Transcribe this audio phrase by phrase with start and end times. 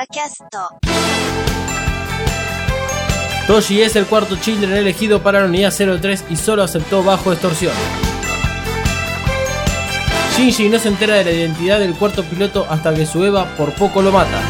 [0.00, 0.58] ァキャスト
[3.46, 7.74] Toshi es el cuarto children elegido para la unidad 03 y solo aceptó bajo extorsión.
[10.34, 13.74] Shinji no se entera de la identidad del cuarto piloto hasta que su Eva por
[13.74, 14.40] poco lo mata.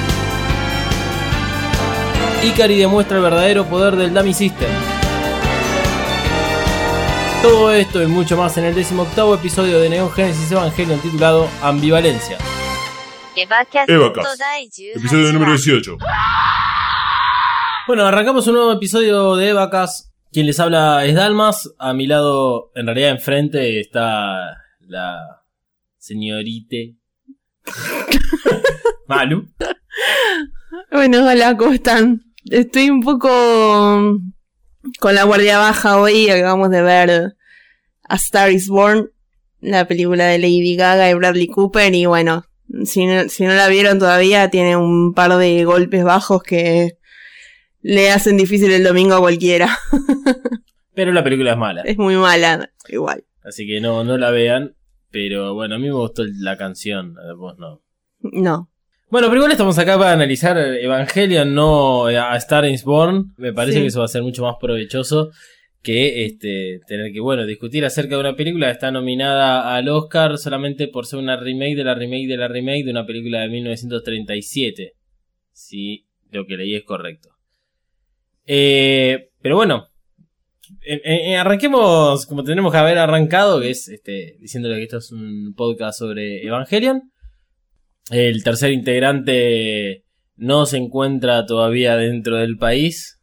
[2.44, 4.70] Ikari demuestra el verdadero poder del Dummy System.
[7.42, 12.38] Todo esto y mucho más en el 18 episodio de Neon Genesis Evangelion titulado Ambivalencia.
[13.33, 13.65] Eva
[14.95, 15.97] episodio número 18.
[17.87, 20.11] Bueno, arrancamos un nuevo episodio de Evacas.
[20.33, 21.73] Quien les habla es Dalmas.
[21.79, 25.43] A mi lado, en realidad enfrente, está la
[25.97, 26.97] señorite
[29.07, 29.47] Malu.
[30.91, 32.23] Bueno, hola, ¿cómo están?
[32.49, 33.29] Estoy un poco
[34.99, 36.29] con la guardia baja hoy.
[36.29, 37.35] Acabamos de ver
[38.09, 39.09] A Star is Born,
[39.61, 41.93] la película de Lady Gaga y Bradley Cooper.
[41.95, 42.43] Y bueno,
[42.85, 46.97] si no, si no la vieron todavía, tiene un par de golpes bajos que
[47.81, 49.77] le hacen difícil el domingo a cualquiera.
[50.93, 51.81] Pero la película es mala.
[51.83, 53.23] es muy mala, igual.
[53.43, 54.75] Así que no, no la vean.
[55.09, 57.15] Pero bueno, a mí me gustó la canción.
[57.17, 57.81] A vos no.
[58.21, 58.69] No.
[59.09, 63.33] Bueno, pero igual estamos acá para analizar Evangelion, no a Star is Born.
[63.37, 63.81] Me parece Sí.
[63.81, 65.31] que eso va a ser mucho más provechoso
[65.81, 70.37] que este tener que, bueno, discutir acerca de una película que está nominada al Oscar
[70.37, 73.49] solamente por ser una remake de la remake de la remake de una película de
[73.49, 74.93] 1937.
[75.51, 77.29] Si lo que leí es correcto.
[78.45, 79.87] Eh, pero bueno,
[81.37, 85.99] arranquemos como tenemos que haber arrancado, que es este, diciéndole que esto es un podcast
[85.99, 87.11] sobre Evangelion.
[88.09, 90.05] El tercer integrante
[90.35, 93.20] no se encuentra todavía dentro del país.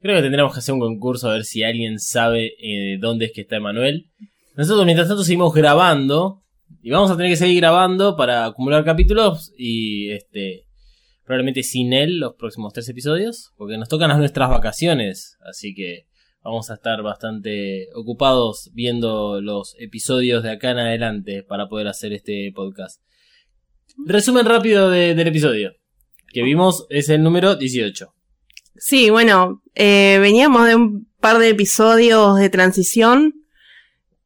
[0.00, 3.32] Creo que tendremos que hacer un concurso a ver si alguien sabe eh, dónde es
[3.32, 4.06] que está Emanuel.
[4.54, 6.42] Nosotros mientras tanto seguimos grabando
[6.82, 10.64] y vamos a tener que seguir grabando para acumular capítulos y este
[11.24, 16.06] probablemente sin él los próximos tres episodios porque nos tocan las nuestras vacaciones, así que
[16.42, 22.12] vamos a estar bastante ocupados viendo los episodios de acá en adelante para poder hacer
[22.12, 23.00] este podcast.
[24.06, 25.72] Resumen rápido de- del episodio
[26.32, 28.08] que vimos es el número 18.
[28.78, 33.34] Sí, bueno, eh, veníamos de un par de episodios de transición.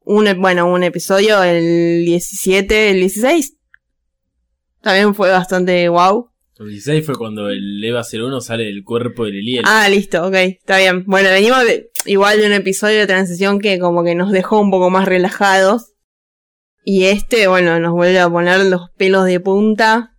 [0.03, 3.56] Un, e- bueno, un episodio, el 17, el 16.
[4.81, 6.31] También fue bastante wow.
[6.59, 9.65] El 16 fue cuando el EVA 01 sale del cuerpo del Eliel.
[9.66, 11.05] Ah, listo, ok, está bien.
[11.06, 14.71] Bueno, venimos de- igual de un episodio de transición que como que nos dejó un
[14.71, 15.93] poco más relajados.
[16.84, 20.16] Y este, bueno, nos vuelve a poner los pelos de punta.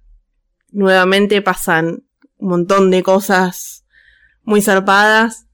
[0.72, 2.04] Nuevamente pasan
[2.38, 3.81] un montón de cosas
[4.44, 5.48] muy zarpadas.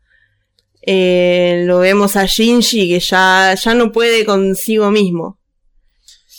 [0.81, 5.39] Eh, lo vemos a Shinji que ya, ya no puede consigo mismo.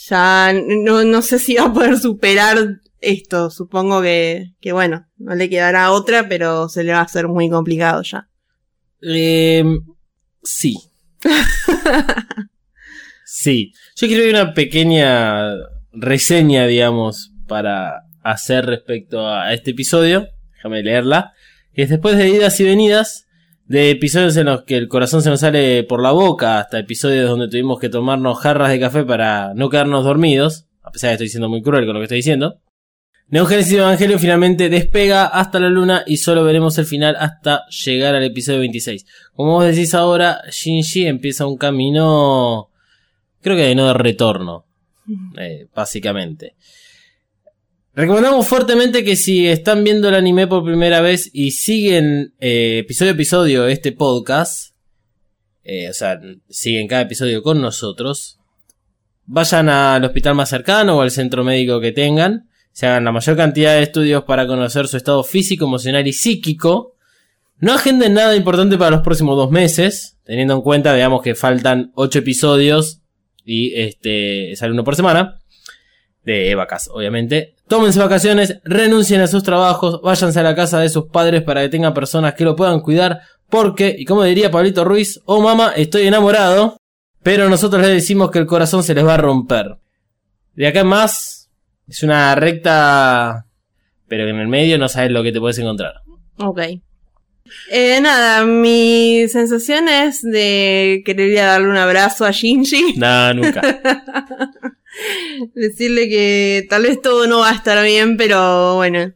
[0.09, 2.57] Ya no, no sé si va a poder superar
[2.99, 3.51] esto.
[3.51, 7.49] Supongo que, que bueno, no le quedará otra, pero se le va a hacer muy
[7.49, 8.27] complicado ya.
[9.01, 9.63] Eh,
[10.43, 10.77] sí.
[13.25, 13.73] sí.
[13.95, 15.53] Yo quiero una pequeña
[15.91, 20.27] reseña, digamos, para hacer respecto a este episodio.
[20.55, 21.33] Déjame leerla.
[21.73, 23.27] Que es después de idas y venidas,
[23.65, 27.29] de episodios en los que el corazón se nos sale por la boca, hasta episodios
[27.29, 31.23] donde tuvimos que tomarnos jarras de café para no quedarnos dormidos, a pesar de que
[31.25, 32.59] estoy siendo muy cruel con lo que estoy diciendo.
[33.27, 38.15] Neo Genesis Evangelion finalmente despega hasta la luna y solo veremos el final hasta llegar
[38.15, 39.05] al episodio 26.
[39.33, 42.71] Como vos decís ahora, Shinji empieza un camino,
[43.41, 44.65] creo que de no de retorno,
[45.37, 46.55] eh, básicamente.
[47.99, 53.11] Recomendamos fuertemente que si están viendo el anime por primera vez y siguen eh, episodio
[53.11, 54.73] a episodio este podcast,
[55.65, 56.17] eh, o sea,
[56.47, 58.39] siguen cada episodio con nosotros,
[59.25, 63.35] vayan al hospital más cercano o al centro médico que tengan, se hagan la mayor
[63.35, 66.95] cantidad de estudios para conocer su estado físico, emocional y psíquico.
[67.57, 71.91] No agenden nada importante para los próximos dos meses, teniendo en cuenta, digamos, que faltan
[71.95, 73.01] ocho episodios
[73.43, 75.38] y este sale uno por semana.
[76.23, 77.55] De vacas, obviamente.
[77.67, 81.69] Tómense vacaciones, renuncien a sus trabajos, váyanse a la casa de sus padres para que
[81.69, 83.21] tengan personas que lo puedan cuidar.
[83.49, 86.77] Porque, y como diría Pablito Ruiz, oh mamá, estoy enamorado.
[87.23, 89.77] Pero nosotros les decimos que el corazón se les va a romper.
[90.55, 91.49] De acá en más,
[91.87, 93.45] es una recta,
[94.07, 95.95] pero en el medio no sabes lo que te puedes encontrar.
[96.37, 96.59] Ok.
[97.71, 102.93] Eh, nada, mi sensación es de querer darle un abrazo a Shinji.
[102.97, 103.61] Nada, nunca.
[105.53, 109.13] Decirle que tal vez todo no va a estar bien, pero bueno.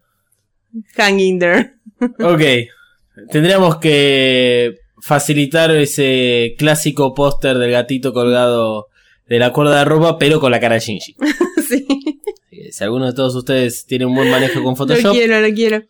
[0.95, 1.73] Hanging there.
[2.19, 2.69] Ok.
[3.31, 8.87] Tendríamos que facilitar ese clásico póster del gatito colgado
[9.27, 11.15] de la cuerda de ropa, pero con la cara de Shinji.
[11.67, 11.85] sí.
[12.71, 15.83] Si alguno de todos ustedes tiene un buen manejo con Lo Photoshop, quiero, lo quiero.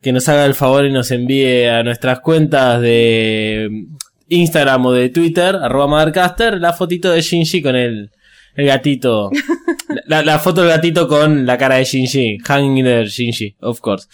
[0.00, 3.86] que nos haga el favor y nos envíe a nuestras cuentas de
[4.28, 8.10] Instagram o de Twitter, arroba Mothercaster, la fotito de Shinji con el,
[8.54, 9.30] el gatito.
[10.06, 12.38] la, la foto del gatito con la cara de Shinji.
[12.44, 14.06] Hanging there, Shinji, of course.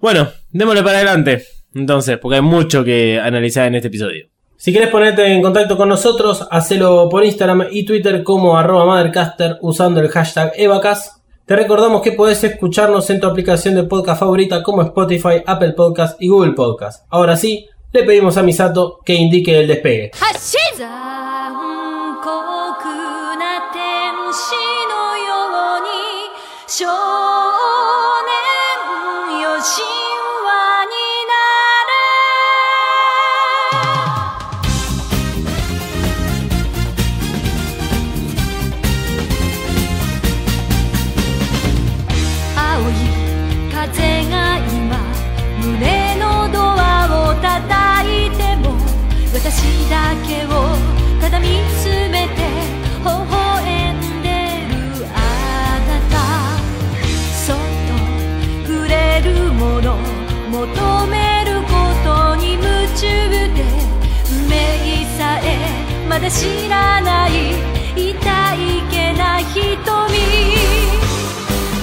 [0.00, 1.44] Bueno, démosle para adelante.
[1.74, 4.26] Entonces, porque hay mucho que analizar en este episodio.
[4.56, 9.56] Si quieres ponerte en contacto con nosotros, hacelo por Instagram y Twitter como arroba Mothercaster
[9.62, 11.22] usando el hashtag Evacas.
[11.46, 16.20] Te recordamos que podés escucharnos en tu aplicación de podcast favorita como Spotify, Apple Podcast
[16.20, 17.06] y Google Podcast.
[17.08, 20.10] Ahora sí, le pedimos a Misato que indique el despegue.
[66.30, 67.32] 知らない
[67.96, 68.14] 痛
[68.54, 69.60] いけな瞳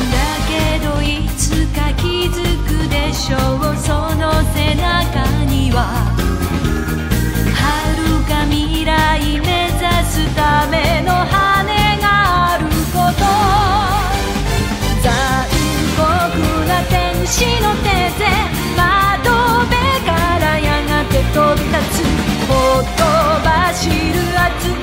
[0.09, 0.15] だ
[0.47, 5.77] けどいつか気づくでしょうその背中には
[7.53, 12.63] 遥か未来目指すための羽がある
[12.94, 13.27] こと
[15.03, 15.11] 残
[15.97, 15.99] 酷
[16.67, 18.31] な天使の手で
[18.77, 19.29] 窓
[19.65, 20.09] 辺か
[20.39, 22.07] らやがて飛び立つ
[22.47, 23.03] ほと
[23.44, 24.26] ばしる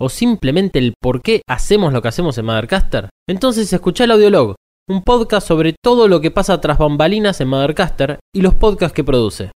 [0.00, 3.10] o simplemente el por qué hacemos lo que hacemos en Mothercaster?
[3.28, 4.54] Entonces escucha el Audiolog,
[4.88, 9.04] un podcast sobre todo lo que pasa tras bambalinas en Mothercaster y los podcasts que
[9.04, 9.50] produce.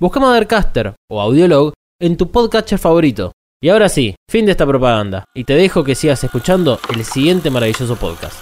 [0.00, 3.32] Busca Mothercaster o Audiolog en tu podcatcher favorito.
[3.62, 7.48] Y ahora sí, fin de esta propaganda, y te dejo que sigas escuchando el siguiente
[7.50, 8.38] maravilloso podcast.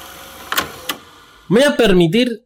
[1.49, 2.45] Me voy a permitir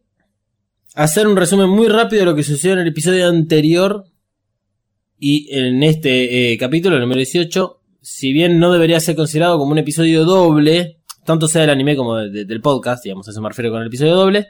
[0.93, 4.05] hacer un resumen muy rápido de lo que sucedió en el episodio anterior
[5.17, 7.78] y en este eh, capítulo, el número 18.
[8.01, 12.15] Si bien no debería ser considerado como un episodio doble, tanto sea del anime como
[12.17, 14.47] de- de- del podcast, digamos, a eso me refiero con el episodio doble.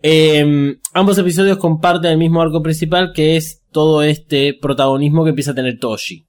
[0.00, 5.50] eh, ambos episodios comparten el mismo arco principal que es todo este protagonismo que empieza
[5.50, 6.24] a tener Toshi.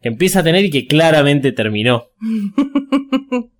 [0.00, 2.04] Que empieza a tener y que claramente terminó.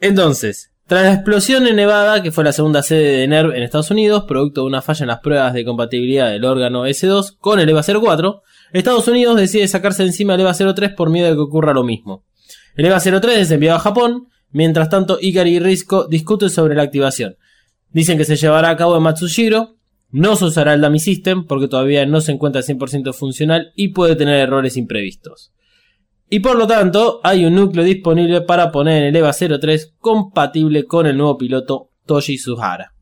[0.00, 3.90] Entonces, tras la explosión en Nevada, que fue la segunda sede de NERV en Estados
[3.90, 7.68] Unidos, producto de una falla en las pruebas de compatibilidad del órgano S2 con el
[7.68, 8.42] EVA 04,
[8.78, 12.24] Estados Unidos decide sacarse encima el EVA 03 por miedo de que ocurra lo mismo.
[12.74, 16.82] El EVA 03 es enviado a Japón, mientras tanto Ikari y Risco discuten sobre la
[16.82, 17.36] activación.
[17.90, 19.76] Dicen que se llevará a cabo en Matsushiro,
[20.10, 24.16] no se usará el Dummy System porque todavía no se encuentra 100% funcional y puede
[24.16, 25.52] tener errores imprevistos.
[26.28, 30.84] Y por lo tanto, hay un núcleo disponible para poner en el EVA 03 compatible
[30.84, 32.94] con el nuevo piloto Toshi Suhara.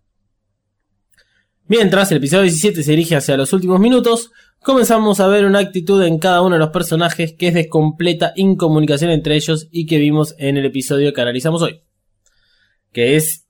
[1.66, 4.30] Mientras el episodio 17 se dirige hacia los últimos minutos,
[4.62, 8.32] comenzamos a ver una actitud en cada uno de los personajes que es de completa
[8.36, 11.80] incomunicación entre ellos y que vimos en el episodio que analizamos hoy.
[12.92, 13.46] Que es...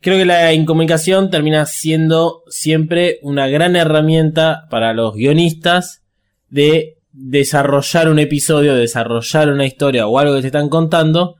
[0.00, 6.02] Creo que la incomunicación termina siendo siempre una gran herramienta para los guionistas
[6.48, 11.36] de desarrollar un episodio, desarrollar una historia o algo que te están contando,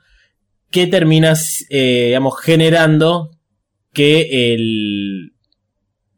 [0.71, 3.31] que terminas, eh, digamos, generando
[3.93, 5.35] que el,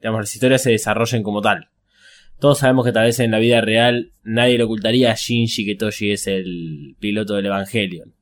[0.00, 1.68] digamos, las historias se desarrollen como tal.
[2.40, 5.74] Todos sabemos que tal vez en la vida real nadie le ocultaría a Shinji que
[5.74, 8.14] Toshi es el piloto del Evangelion.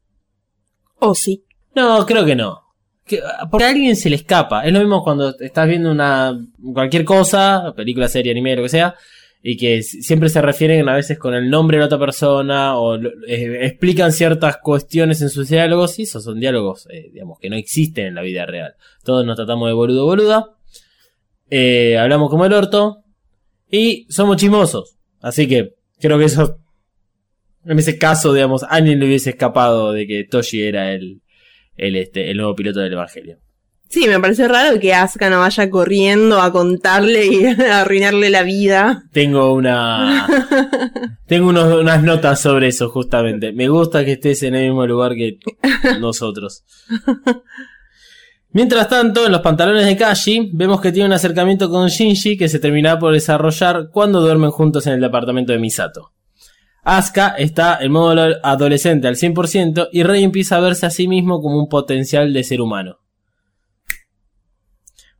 [0.99, 1.45] O sí.
[1.75, 2.63] No, creo que no.
[3.05, 3.21] Que-
[3.51, 4.65] porque a alguien se le escapa.
[4.67, 6.39] Es lo mismo cuando estás viendo una
[6.73, 8.95] cualquier cosa, película, serie, anime, lo que sea,
[9.43, 12.97] y que siempre se refieren a veces con el nombre de la otra persona o
[12.97, 17.57] eh, explican ciertas cuestiones en sus diálogos y esos son diálogos, eh, digamos, que no
[17.57, 18.75] existen en la vida real.
[19.05, 20.57] Todos nos tratamos de boludo boluda,
[21.51, 23.05] eh, hablamos como el orto
[23.71, 24.97] y somos chismosos.
[25.21, 26.59] Así que creo que eso,
[27.65, 31.21] en ese caso, digamos, a alguien le hubiese escapado de que Toshi era el,
[31.77, 33.39] el, este, el nuevo piloto del Evangelio.
[33.89, 38.43] Sí, me pareció raro que Asuka no vaya corriendo a contarle y a arruinarle la
[38.43, 39.05] vida.
[39.13, 40.27] Tengo una.
[41.27, 43.53] Tengo unos- unas notas sobre eso, justamente.
[43.53, 45.39] Me gusta que estés en el mismo lugar que
[46.01, 46.65] nosotros.
[48.57, 52.49] Mientras tanto, en los pantalones de Kashi, vemos que tiene un acercamiento con Shinji que
[52.49, 56.15] se terminará por desarrollar cuando duermen juntos en el departamento de Misato.
[56.83, 61.07] Asuka está en modo ado- adolescente al 100% y Rei empieza a verse a sí
[61.07, 62.97] mismo como un potencial de ser humano.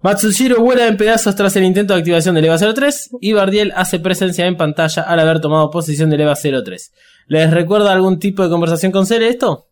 [0.01, 3.99] Matsushiro vuela en pedazos tras el intento de activación del EVA 03 y Bardiel hace
[4.01, 6.91] presencia en pantalla al haber tomado posesión del EVA 03.
[7.27, 9.69] ¿Les recuerda algún tipo de conversación con Cele esto?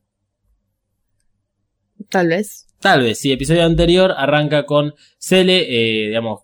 [2.10, 2.63] Tal vez.
[2.80, 6.42] Tal vez, sí, episodio anterior arranca con Cele, eh, digamos,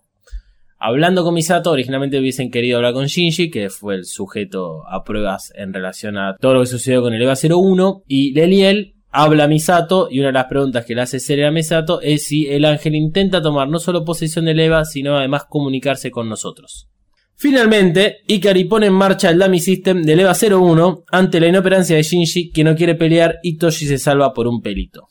[0.79, 5.53] hablando con Misato, originalmente hubiesen querido hablar con Shinji, que fue el sujeto a pruebas
[5.55, 9.47] en relación a todo lo que sucedió con el EVA 01, y Leliel habla a
[9.47, 12.65] Misato, y una de las preguntas que le hace Cele a Misato es si el
[12.65, 16.89] ángel intenta tomar no solo posesión del EVA, sino además comunicarse con nosotros.
[17.35, 22.03] Finalmente, Ikari pone en marcha el Dummy System del EVA 01 ante la inoperancia de
[22.03, 25.07] Shinji, que no quiere pelear y Toshi se salva por un pelito.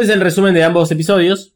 [0.00, 1.54] Es el resumen de ambos episodios.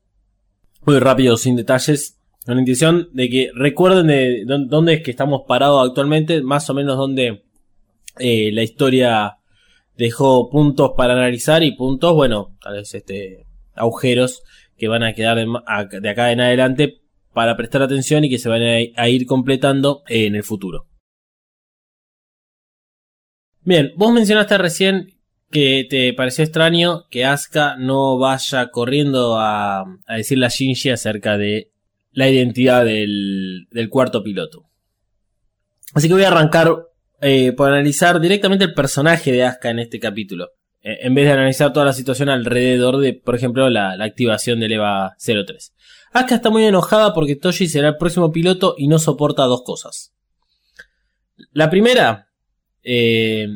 [0.87, 2.21] Muy rápido, sin detalles.
[2.47, 6.71] Con la intención de que recuerden de dó- dónde es que estamos parados actualmente, más
[6.71, 7.43] o menos dónde
[8.19, 9.39] eh, la historia
[9.97, 14.43] dejó puntos para analizar y puntos, bueno, tal vez este agujeros
[14.77, 17.01] que van a quedar de, de acá en adelante
[17.35, 20.87] para prestar atención y que se van a, ir completando en el futuro.
[23.63, 25.18] Bien, vos mencionaste recién
[25.51, 31.39] que te pareció extraño que Asuka no vaya corriendo a, a decirle a Shinji acerca
[31.39, 31.71] de
[32.13, 34.65] la identidad del, del cuarto piloto.
[35.95, 36.71] Así que voy a arrancar
[37.21, 40.51] eh, por analizar directamente el personaje de Asuka en este capítulo.
[40.83, 44.61] eh, en vez de analizar toda la situación alrededor de, por ejemplo, la, la activación
[44.61, 45.75] del EVA 03.
[46.13, 50.13] Asuka está muy enojada porque Toshi será el próximo piloto y no soporta dos cosas.
[51.53, 52.29] La primera,
[52.83, 53.49] eh,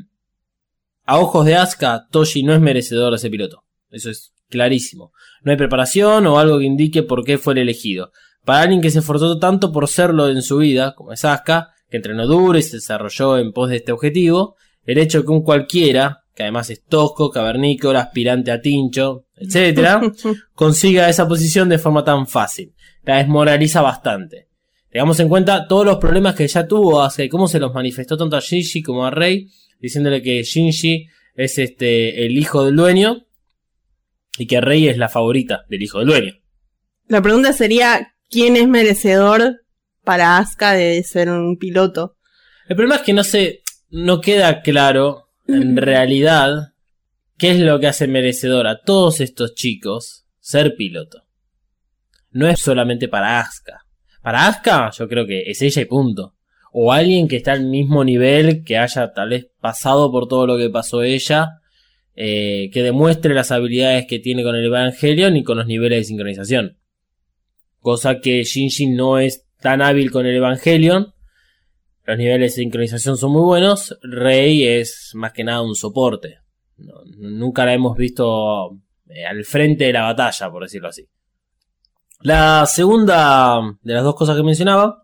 [1.05, 3.65] a ojos de Asuka, Toshi no es merecedor de ese piloto.
[3.91, 5.13] Eso es clarísimo.
[5.43, 8.13] No hay preparación o algo que indique por qué fue el elegido.
[8.45, 11.99] Para alguien que se esforzó tanto por serlo en su vida, como es Asuka, que
[11.99, 15.43] entrenó duro y se desarrolló en pos de este objetivo, el hecho de que un
[15.43, 20.01] cualquiera, que además es tosco, cavernícola, aspirante a tincho, etcétera,
[20.55, 22.75] consiga esa posición de forma tan fácil.
[23.05, 24.49] La desmoraliza bastante.
[24.91, 28.17] Tengamos en cuenta todos los problemas que ya tuvo Asuka y cómo se los manifestó
[28.17, 29.49] tanto a Shinji como a Rei,
[29.83, 33.27] diciéndole que Shinji es este el hijo del dueño
[34.39, 36.33] y que Rei es la favorita del hijo del dueño.
[37.09, 39.65] La pregunta sería, ¿quién es merecedor
[40.05, 42.17] para Asuka de ser un piloto?
[42.69, 46.73] El problema es que no se no queda claro en realidad
[47.37, 51.27] qué es lo que hace merecedor a todos estos chicos ser piloto.
[52.31, 53.85] No es solamente para Asuka.
[54.23, 56.37] Para Asuka yo creo que es ella y punto.
[56.73, 60.57] O alguien que está al mismo nivel, que haya tal vez pasado por todo lo
[60.57, 61.61] que pasó ella,
[62.15, 66.05] eh, que demuestre las habilidades que tiene con el Evangelion y con los niveles de
[66.05, 66.79] sincronización.
[67.81, 71.15] Cosa que Shinji no es tan hábil con el Evangelion.
[72.05, 73.99] Los niveles de sincronización son muy buenos.
[74.03, 76.39] Rey es más que nada un soporte.
[77.17, 81.09] Nunca la hemos visto eh, al frente de la batalla, por decirlo así.
[82.21, 85.02] La segunda de las dos cosas que mencionaba,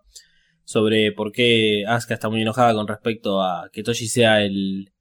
[0.68, 4.92] sobre por qué Asuka está muy enojada con respecto a que Toshi sea el,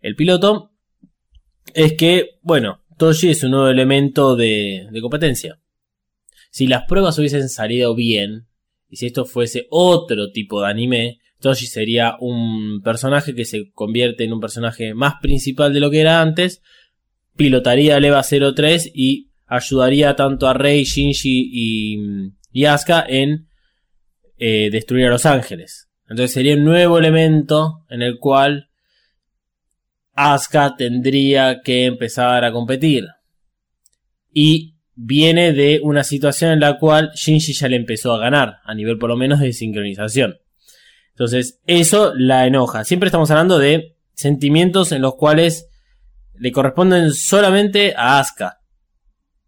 [0.00, 0.70] el piloto,
[1.74, 5.58] es que, bueno, Toshi es un nuevo elemento de, de competencia.
[6.52, 8.46] Si las pruebas hubiesen salido bien,
[8.88, 14.22] y si esto fuese otro tipo de anime, Toshi sería un personaje que se convierte
[14.22, 16.62] en un personaje más principal de lo que era antes,
[17.34, 21.98] pilotaría el EVA 03 y ayudaría tanto a Rei, Shinji y,
[22.52, 23.47] y Asuka en
[24.38, 25.88] eh, destruir a los ángeles.
[26.08, 28.68] Entonces sería un nuevo elemento en el cual
[30.14, 33.06] Asuka tendría que empezar a competir.
[34.32, 38.74] Y viene de una situación en la cual Shinji ya le empezó a ganar, a
[38.74, 40.38] nivel por lo menos de sincronización.
[41.10, 42.84] Entonces, eso la enoja.
[42.84, 45.68] Siempre estamos hablando de sentimientos en los cuales
[46.34, 48.60] le corresponden solamente a Asuka.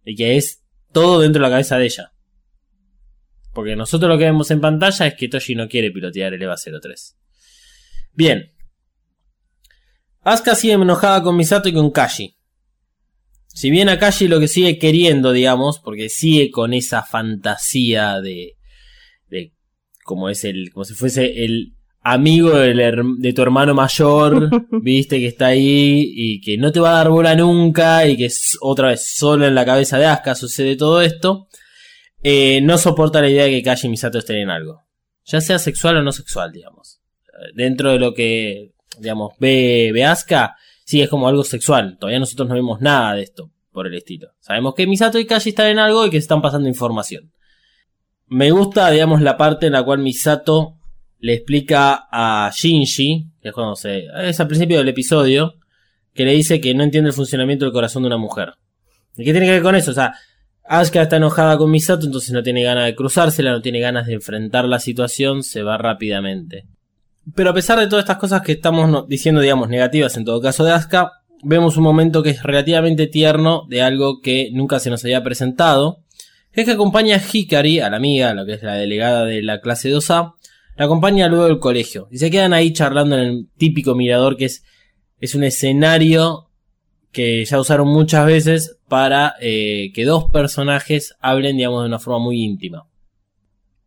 [0.05, 2.13] Y que es todo dentro de la cabeza de ella.
[3.53, 6.57] Porque nosotros lo que vemos en pantalla es que Toshi no quiere pilotear el EVA
[6.57, 7.17] 03.
[8.13, 8.53] Bien.
[10.23, 12.37] Asuka sigue enojada con Misato y con Kashi.
[13.47, 18.57] Si bien a Kashi lo que sigue queriendo, digamos, porque sigue con esa fantasía de,
[19.29, 19.53] de
[20.05, 22.79] como es el, como si fuese el amigo del
[23.19, 24.51] de tu hermano mayor,
[24.83, 28.27] viste que está ahí y que no te va a dar bola nunca y que
[28.27, 31.49] es otra vez solo en la cabeza de Asuka sucede todo esto,
[32.23, 34.83] eh, no soporta la idea de que Kashi y Misato estén en algo.
[35.25, 37.01] Ya sea sexual o no sexual, digamos.
[37.55, 40.07] Dentro de lo que, digamos, ve, ve
[40.85, 41.97] sí es como algo sexual.
[41.99, 44.33] Todavía nosotros no vemos nada de esto por el estilo.
[44.41, 47.33] Sabemos que Misato y Kashi están en algo y que se están pasando información.
[48.27, 50.77] Me gusta, digamos, la parte en la cual Misato
[51.19, 54.07] le explica a Shinji, que es cuando se.
[54.25, 55.55] es al principio del episodio,
[56.15, 58.55] que le dice que no entiende el funcionamiento del corazón de una mujer.
[59.17, 59.91] ¿Y qué tiene que ver con eso?
[59.91, 60.15] O sea,
[60.73, 64.15] Asuka está enojada con Misato, entonces no tiene ganas de cruzársela, no tiene ganas de
[64.15, 66.65] enfrentar la situación, se va rápidamente.
[67.35, 70.63] Pero a pesar de todas estas cosas que estamos diciendo, digamos, negativas en todo caso
[70.63, 71.11] de Asuka,
[71.43, 76.05] vemos un momento que es relativamente tierno de algo que nunca se nos había presentado,
[76.53, 79.43] que es que acompaña a Hikari, a la amiga, lo que es la delegada de
[79.43, 80.35] la clase 2A,
[80.77, 82.07] la acompaña luego del colegio.
[82.13, 84.63] Y se quedan ahí charlando en el típico mirador que es,
[85.19, 86.50] es un escenario
[87.13, 92.21] que ya usaron muchas veces para eh, que dos personajes hablen, digamos, de una forma
[92.21, 92.87] muy íntima.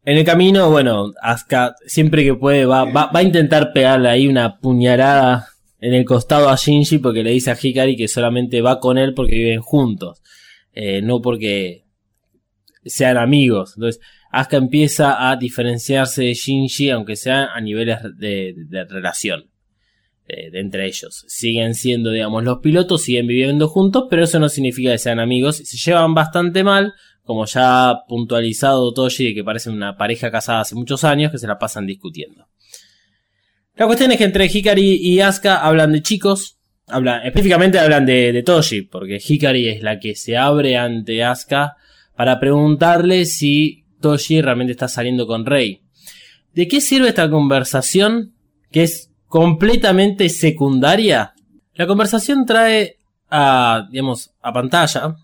[0.05, 4.27] En el camino, bueno, Asuka siempre que puede va, va, va a intentar pegarle ahí
[4.27, 5.47] una puñalada
[5.79, 9.13] en el costado a Shinji porque le dice a Hikari que solamente va con él
[9.13, 10.21] porque viven juntos,
[10.73, 11.85] eh, no porque
[12.83, 13.73] sean amigos.
[13.77, 14.01] Entonces,
[14.31, 19.52] Asuka empieza a diferenciarse de Shinji, aunque sea a niveles de, de relación
[20.27, 21.25] eh, de entre ellos.
[21.27, 25.57] Siguen siendo, digamos, los pilotos, siguen viviendo juntos, pero eso no significa que sean amigos.
[25.57, 30.61] Se llevan bastante mal, como ya ha puntualizado Toshi, de que parecen una pareja casada
[30.61, 32.47] hace muchos años, que se la pasan discutiendo.
[33.75, 38.31] La cuestión es que entre Hikari y Asuka hablan de chicos, hablan, específicamente hablan de,
[38.31, 41.75] de Toshi, porque Hikari es la que se abre ante Asuka
[42.15, 45.81] para preguntarle si Toshi realmente está saliendo con Rei.
[46.53, 48.35] ¿De qué sirve esta conversación?
[48.71, 51.33] Que es completamente secundaria.
[51.73, 52.97] La conversación trae
[53.31, 55.15] a, digamos, a pantalla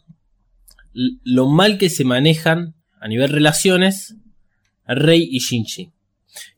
[0.91, 4.15] lo mal que se manejan a nivel relaciones
[4.87, 5.91] Rei y Shinji.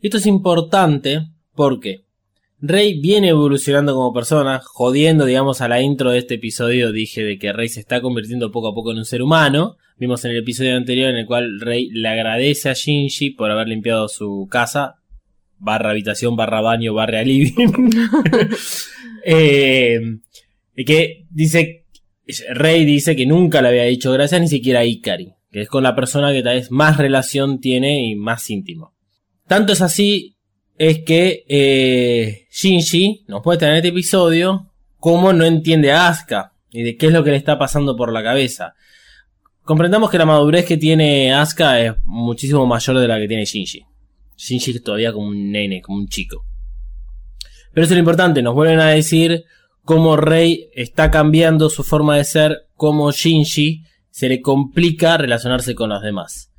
[0.01, 2.05] Esto es importante porque
[2.61, 7.37] Rei viene evolucionando como persona, jodiendo, digamos, a la intro de este episodio dije de
[7.37, 9.75] que Rei se está convirtiendo poco a poco en un ser humano.
[9.97, 13.67] Vimos en el episodio anterior en el cual Rei le agradece a Shinji por haber
[13.67, 15.00] limpiado su casa,
[15.61, 17.69] barra habitación, barra baño, barra living.
[19.25, 19.99] eh,
[20.85, 21.85] que dice,
[22.49, 25.83] Rey dice que nunca le había dicho gracias ni siquiera a Ikari, que es con
[25.83, 28.93] la persona que tal vez más relación tiene y más íntimo.
[29.47, 30.35] Tanto es así,
[30.77, 36.83] es que eh, Shinji nos muestra en este episodio cómo no entiende a Asuka y
[36.83, 38.73] de qué es lo que le está pasando por la cabeza.
[39.63, 43.85] Comprendamos que la madurez que tiene Asuka es muchísimo mayor de la que tiene Shinji.
[44.41, 46.45] Shinji es todavía como un nene, como un chico.
[47.73, 49.43] Pero eso es lo importante, nos vuelven a decir
[49.83, 55.89] cómo Rei está cambiando su forma de ser, cómo Shinji se le complica relacionarse con
[55.89, 56.51] los demás.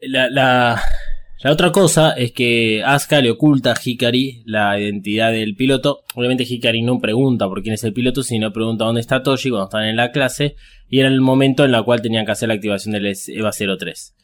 [0.00, 0.80] La, la,
[1.42, 6.04] la otra cosa es que Asuka le oculta a Hikari la identidad del piloto.
[6.14, 9.64] Obviamente Hikari no pregunta por quién es el piloto, sino pregunta dónde está Toshi cuando
[9.64, 10.54] están en la clase.
[10.88, 14.14] Y era el momento en el cual tenían que hacer la activación del EVA 03.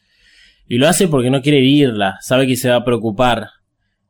[0.69, 3.49] Y lo hace porque no quiere herirla, sabe que se va a preocupar.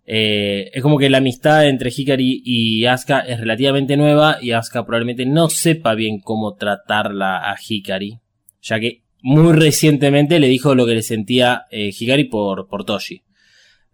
[0.05, 4.85] Eh, es como que la amistad entre Hikari y Asuka es relativamente nueva y Asuka
[4.85, 8.19] probablemente no sepa bien cómo tratarla a Hikari,
[8.61, 13.23] ya que muy recientemente le dijo lo que le sentía eh, Hikari por, por Toshi.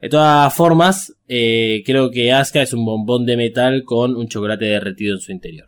[0.02, 4.66] De todas formas, eh, creo que Asuka es un bombón de metal con un chocolate
[4.66, 5.68] derretido en su interior.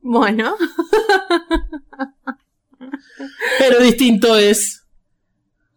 [0.00, 0.54] Bueno,
[3.58, 4.83] Pero distinto es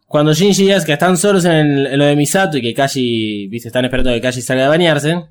[0.08, 3.46] cuando Shinji y Asuka están solos en, el- en lo de Misato y que Kashi,
[3.48, 5.22] viste, están esperando que Kashi salga a bañarse.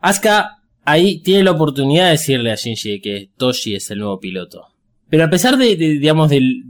[0.00, 4.66] Asuka ahí tiene la oportunidad de decirle a Shinji que Toshi es el nuevo piloto.
[5.10, 6.62] Pero a pesar de, digamos, del...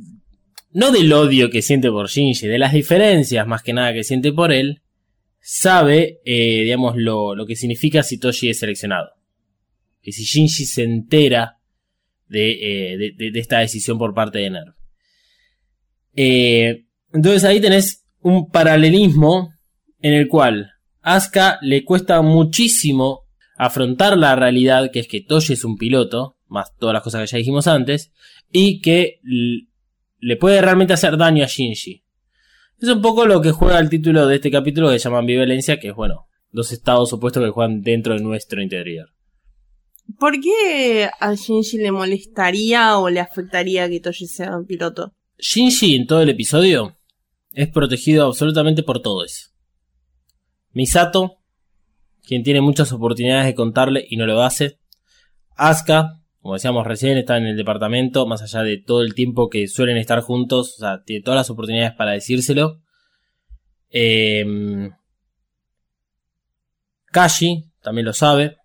[0.72, 4.32] No del odio que siente por Shinji, de las diferencias más que nada que siente
[4.32, 4.82] por él,
[5.40, 9.10] sabe, eh, digamos, lo, lo que significa si Toshi es seleccionado.
[10.02, 11.60] Y si Shinji se entera
[12.26, 14.74] de, eh, de- de esta decisión por parte de Nerv.
[16.16, 19.54] Eh, entonces ahí tenés un paralelismo
[20.00, 23.22] en el cual Asuka le cuesta muchísimo
[23.56, 27.32] afrontar la realidad que es que Toshi es un piloto, más todas las cosas que
[27.32, 28.12] ya dijimos antes,
[28.50, 32.04] y que le puede realmente hacer daño a Shinji.
[32.80, 35.78] Es un poco lo que juega el título de este capítulo que se llama ambivalencia,
[35.78, 39.14] que es bueno, dos estados opuestos que juegan dentro de nuestro interior.
[40.18, 45.12] ¿por qué a Shinji le molestaría o le afectaría que Toshi sea un piloto?
[45.38, 46.96] Shinji en todo el episodio
[47.54, 49.52] es protegido absolutamente por todos.
[50.72, 51.38] Misato,
[52.22, 54.78] quien tiene muchas oportunidades de contarle y no lo hace.
[55.56, 59.68] Asuka, como decíamos recién, está en el departamento, más allá de todo el tiempo que
[59.68, 62.80] suelen estar juntos, o sea, tiene todas las oportunidades para decírselo.
[63.90, 64.90] Eh,
[67.12, 68.56] Kashi también lo sabe.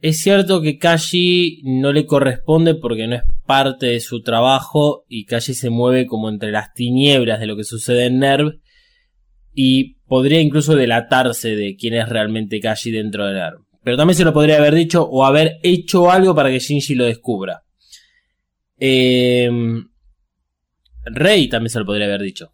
[0.00, 5.24] Es cierto que Kashi no le corresponde porque no es parte de su trabajo y
[5.24, 8.60] Kashi se mueve como entre las tinieblas de lo que sucede en NERV
[9.54, 13.64] y podría incluso delatarse de quién es realmente Kashi dentro de NERV.
[13.82, 17.06] Pero también se lo podría haber dicho o haber hecho algo para que Shinji lo
[17.06, 17.62] descubra.
[18.78, 19.50] Eh,
[21.06, 22.52] Rey también se lo podría haber dicho.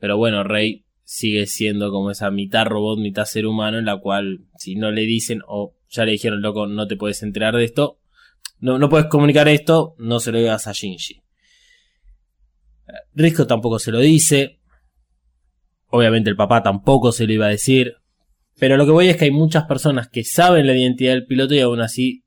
[0.00, 4.40] Pero bueno, Rey sigue siendo como esa mitad robot, mitad ser humano, en la cual
[4.56, 7.97] si no le dicen o ya le dijeron, loco, no te puedes enterar de esto,
[8.60, 11.22] no, no puedes comunicar esto, no se lo digas a Shinji.
[13.14, 14.60] Risco tampoco se lo dice.
[15.90, 17.96] Obviamente el papá tampoco se lo iba a decir.
[18.58, 21.54] Pero lo que voy es que hay muchas personas que saben la identidad del piloto
[21.54, 22.24] y aún así,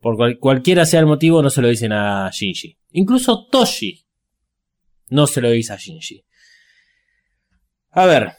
[0.00, 2.78] por cualquiera sea el motivo, no se lo dicen a Shinji.
[2.92, 4.06] Incluso Toshi
[5.10, 6.24] no se lo dice a Shinji.
[7.90, 8.32] A ver,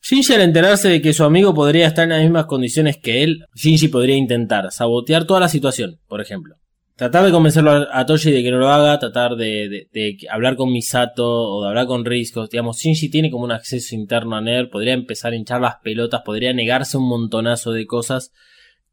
[0.00, 3.44] Shinji al enterarse de que su amigo podría estar en las mismas condiciones que él,
[3.54, 6.56] Shinji podría intentar sabotear toda la situación, por ejemplo.
[6.96, 9.86] Tratar de convencerlo a Toshi de que no lo haga, tratar de,
[10.30, 12.48] hablar con Misato o de hablar con Risco.
[12.48, 16.22] Digamos, Shinji tiene como un acceso interno a NER, podría empezar a hinchar las pelotas,
[16.24, 18.32] podría negarse un montonazo de cosas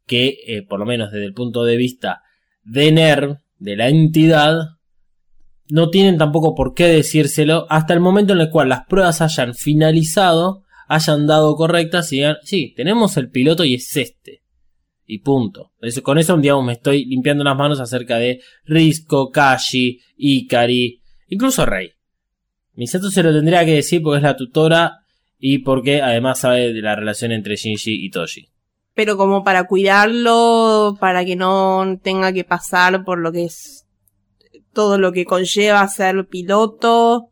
[0.06, 2.22] que, eh, por lo menos desde el punto de vista
[2.62, 4.76] de NER, de la entidad,
[5.68, 9.54] no tienen tampoco por qué decírselo hasta el momento en el cual las pruebas hayan
[9.54, 14.42] finalizado, hayan dado correctas y tenemos el piloto y es este.
[15.08, 15.72] Y punto.
[16.02, 21.92] con eso, digamos, me estoy limpiando las manos acerca de Risco, Kashi, Ikari, incluso Rey.
[22.74, 25.06] Misato se lo tendría que decir porque es la tutora
[25.38, 28.48] y porque además sabe de la relación entre Shinji y Toshi.
[28.94, 33.86] Pero como para cuidarlo, para que no tenga que pasar por lo que es
[34.72, 37.28] todo lo que conlleva ser piloto.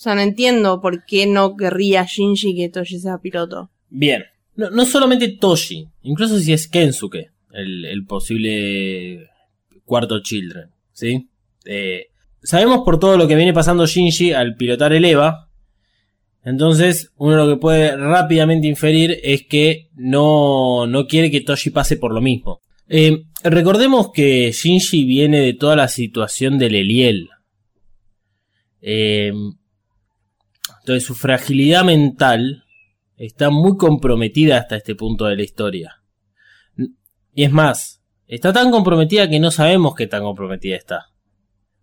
[0.00, 3.68] O sea, no entiendo por qué no querría Shinji que Toshi sea piloto.
[3.90, 4.24] Bien.
[4.56, 9.28] No, solamente Toshi, incluso si es Kensuke, el, posible
[9.84, 11.28] cuarto Children, ¿sí?
[11.66, 12.06] Eh,
[12.42, 15.50] sabemos por todo lo que viene pasando Shinji al pilotar el EVA.
[16.44, 21.98] Entonces, uno lo que puede rápidamente inferir es que no, no quiere que Toshi pase
[21.98, 22.62] por lo mismo.
[22.88, 27.28] Eh, recordemos que Shinji viene de toda la situación del Eliel.
[28.80, 29.34] Eh,
[30.80, 32.64] entonces su fragilidad mental
[33.16, 36.02] está muy comprometida hasta este punto de la historia.
[37.32, 41.06] Y es más, está tan comprometida que no sabemos qué tan comprometida está.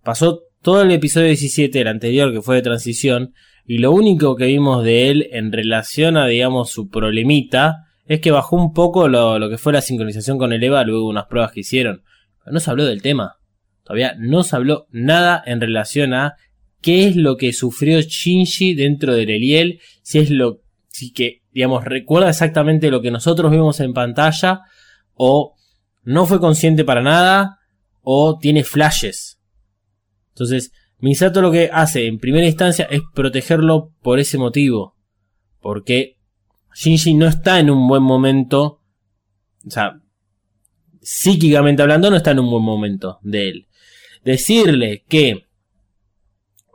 [0.04, 3.34] Pasó todo el episodio 17, el anterior que fue de transición,
[3.66, 8.32] y lo único que vimos de él en relación a, digamos, su problemita, es que
[8.32, 11.52] bajó un poco lo, que fue la sincronización con el EVA luego de unas pruebas
[11.52, 12.04] que hicieron.
[12.40, 13.36] Pero no se habló del tema.
[13.84, 16.36] Todavía no se habló nada en relación a
[16.82, 21.86] qué es lo que sufrió Shinji dentro del Eliel, si es lo si que digamos
[21.86, 24.62] recuerda exactamente lo que nosotros vimos en pantalla
[25.14, 25.56] o
[26.04, 27.60] no fue consciente para nada
[28.02, 29.40] o tiene flashes.
[30.30, 34.96] Entonces, Misato lo que hace en primera instancia es protegerlo por ese motivo,
[35.60, 36.18] porque
[36.74, 38.82] Shinji no está en un buen momento.
[39.66, 40.00] O sea,
[41.02, 43.68] psíquicamente hablando, no está en un buen momento de él.
[44.24, 45.47] Decirle que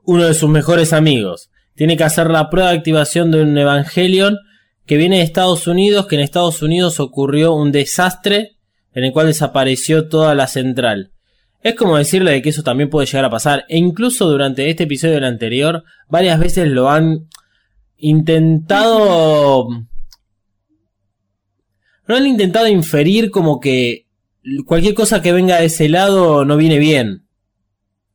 [0.04, 4.38] uno de sus mejores amigos tiene que hacer la prueba de activación de un Evangelion
[4.86, 8.56] que viene de Estados Unidos, que en Estados Unidos ocurrió un desastre
[8.94, 11.12] en el cual desapareció toda la central.
[11.62, 13.64] Es como decirle de que eso también puede llegar a pasar.
[13.68, 17.28] E incluso durante este episodio del anterior, varias veces lo han
[17.96, 19.68] intentado
[22.08, 24.06] no han intentado inferir como que
[24.66, 27.26] cualquier cosa que venga de ese lado no viene bien.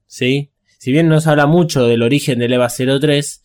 [0.06, 0.52] ¿Sí?
[0.88, 3.43] Si bien no se habla mucho del origen del EVA 03,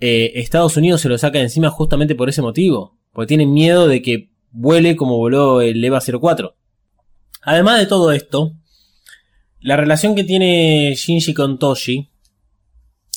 [0.00, 2.98] eh, Estados Unidos se lo saca encima justamente por ese motivo.
[3.12, 6.56] Porque tienen miedo de que vuele como voló el EVA 04.
[7.42, 8.56] Además de todo esto,
[9.60, 12.10] la relación que tiene Shinji con Toshi,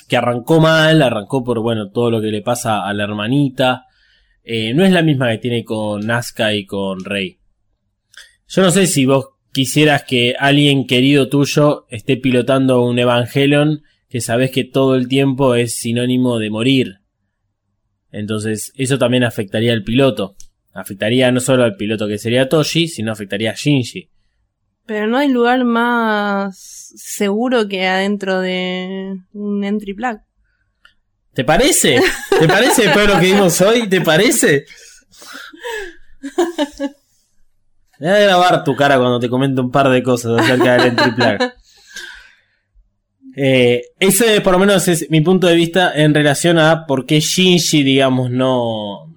[0.08, 3.88] que arrancó mal, arrancó por bueno todo lo que le pasa a la hermanita,
[4.44, 7.40] eh, no es la misma que tiene con Nazca y con Rey.
[8.50, 14.22] Yo no sé si vos quisieras que alguien querido tuyo esté pilotando un Evangelion que
[14.22, 17.00] sabes que todo el tiempo es sinónimo de morir.
[18.12, 20.36] Entonces, eso también afectaría al piloto.
[20.74, 24.10] Afectaría no solo al piloto que sería Toshi, sino afectaría a Shinji.
[24.86, 30.20] Pero no hay lugar más seguro que adentro de un entry plug.
[31.34, 32.00] ¿Te parece?
[32.40, 33.90] ¿Te parece después de lo que vimos hoy?
[33.90, 34.66] ¿Te parece?
[38.00, 41.12] Voy a grabar tu cara cuando te comento un par de cosas acerca del entry
[41.12, 41.52] plug.
[43.40, 47.20] Eh, ese por lo menos es mi punto de vista en relación a por qué
[47.20, 49.16] Shinji, digamos, no,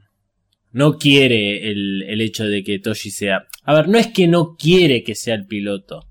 [0.73, 3.47] no quiere el, el hecho de que Toshi sea...
[3.64, 6.07] A ver, no es que no quiere que sea el piloto.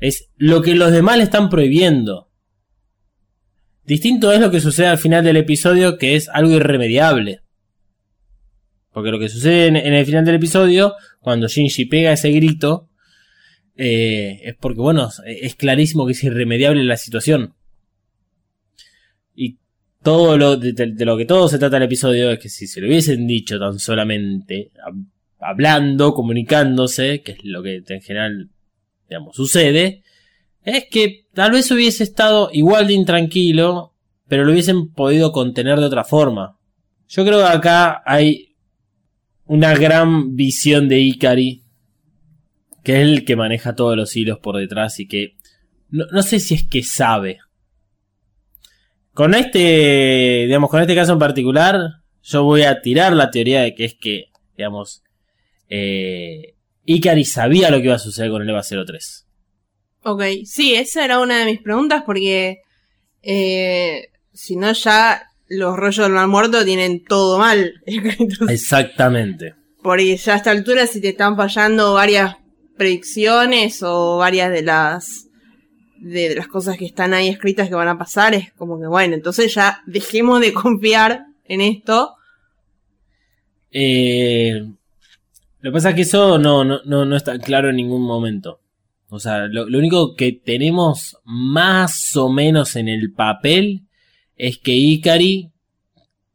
[0.00, 2.28] Es lo que los demás le están prohibiendo.
[3.84, 7.43] Distinto es lo que sucede al final del episodio, que es algo irremediable.
[8.94, 12.88] Porque lo que sucede en, el final del episodio, cuando Shinji pega ese grito,
[13.76, 17.54] eh, es porque, bueno, es clarísimo que es irremediable la situación.
[19.34, 19.56] Y
[20.00, 22.86] todo lo de, lo que todo se trata el episodio es que si se lo
[22.86, 25.06] hubiesen dicho tan solamente hab-
[25.40, 28.48] hablando, comunicándose, que es lo que en general,
[29.08, 30.04] digamos, sucede,
[30.62, 33.92] es que tal vez hubiese estado igual de intranquilo,
[34.28, 36.56] pero lo hubiesen podido contener de otra forma.
[37.08, 38.43] Yo creo que acá hay
[39.46, 41.62] una gran visión de Ikari,
[42.82, 45.36] que es el que maneja todos los hilos por detrás y que
[45.90, 47.38] no, no sé si es que sabe.
[49.12, 51.78] Con este, digamos, con este caso en particular,
[52.22, 54.24] yo voy a tirar la teoría de que es que,
[54.56, 55.02] digamos,
[55.68, 56.54] eh,
[56.84, 59.26] Ikari sabía lo que iba a suceder con el EVA 03.
[60.02, 62.62] Ok, sí, esa era una de mis preguntas porque
[63.22, 67.74] eh, si no ya los rollos del mal muerto tienen todo mal.
[68.48, 69.54] Exactamente.
[69.82, 72.36] Porque ya a esta altura si te están fallando varias
[72.76, 75.28] predicciones o varias de las
[75.98, 79.14] de las cosas que están ahí escritas que van a pasar, es como que bueno,
[79.14, 82.14] entonces ya dejemos de confiar en esto.
[83.70, 84.60] Eh,
[85.60, 88.60] lo que pasa es que eso no, no, no, no está claro en ningún momento.
[89.08, 93.83] O sea, lo, lo único que tenemos más o menos en el papel
[94.46, 95.50] es que Ikari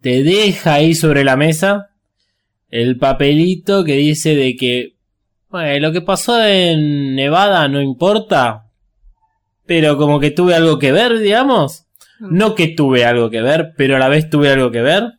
[0.01, 1.91] te deja ahí sobre la mesa
[2.69, 4.95] el papelito que dice de que
[5.49, 8.67] bueno, lo que pasó en Nevada no importa,
[9.65, 11.85] pero como que tuve algo que ver, digamos.
[12.19, 15.13] No que tuve algo que ver, pero a la vez tuve algo que ver.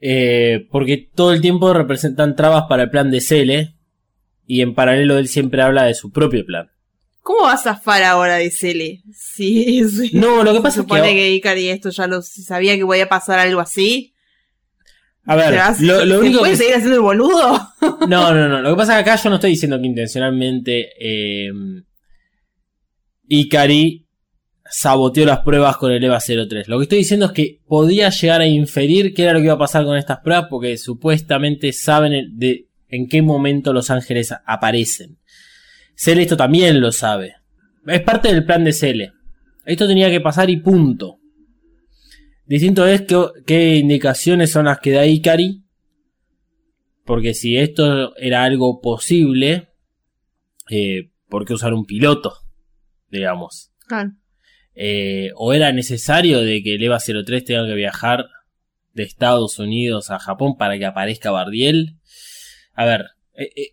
[0.00, 3.74] Eh, porque todo el tiempo representan trabas para el plan de Cele.
[4.46, 6.71] Y en paralelo él siempre habla de su propio plan.
[7.22, 9.02] ¿Cómo vas a zafar ahora de Cele?
[9.14, 10.10] Sí, sí.
[10.12, 11.14] No, lo que Se pasa es supone que.
[11.14, 14.12] que Ikari esto ya lo sabía que podía pasar algo así.
[15.24, 16.56] A ver, ¿Te vas- lo, lo ¿se único puede que.
[16.58, 17.60] seguir haciendo el boludo?
[18.08, 18.60] No, no, no.
[18.60, 20.90] Lo que pasa es que acá yo no estoy diciendo que intencionalmente.
[20.98, 21.50] Eh,
[23.28, 24.06] Ikari
[24.68, 26.68] saboteó las pruebas con el EVA 03.
[26.68, 29.54] Lo que estoy diciendo es que podía llegar a inferir qué era lo que iba
[29.54, 35.18] a pasar con estas pruebas porque supuestamente saben de en qué momento los ángeles aparecen.
[36.02, 37.36] Cele esto también lo sabe.
[37.86, 39.12] Es parte del plan de Cele.
[39.64, 41.20] Esto tenía que pasar y punto.
[42.44, 45.62] Distinto es que- qué indicaciones son las que da Ikari.
[47.04, 49.68] Porque si esto era algo posible,
[50.70, 52.34] eh, ¿por qué usar un piloto?
[53.08, 53.70] Digamos.
[54.74, 58.26] Eh, o era necesario de que el EVA 03 tenga que viajar
[58.92, 61.96] de Estados Unidos a Japón para que aparezca Bardiel.
[62.74, 63.04] A ver,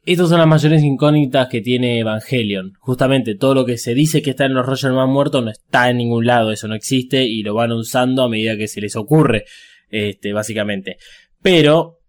[0.05, 2.73] estas son las mayores incógnitas que tiene Evangelion.
[2.79, 5.51] Justamente todo lo que se dice que está en los rollos del más muerto no
[5.51, 8.81] está en ningún lado, eso no existe y lo van usando a medida que se
[8.81, 9.45] les ocurre,
[9.89, 10.97] este, básicamente.
[11.41, 11.99] Pero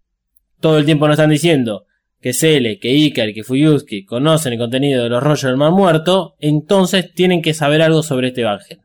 [0.59, 1.85] todo el tiempo nos están diciendo
[2.19, 7.13] que Cele, que Ikari, que Fuyuski conocen el contenido de los del mar muerto, entonces
[7.13, 8.81] tienen que saber algo sobre este Evangel.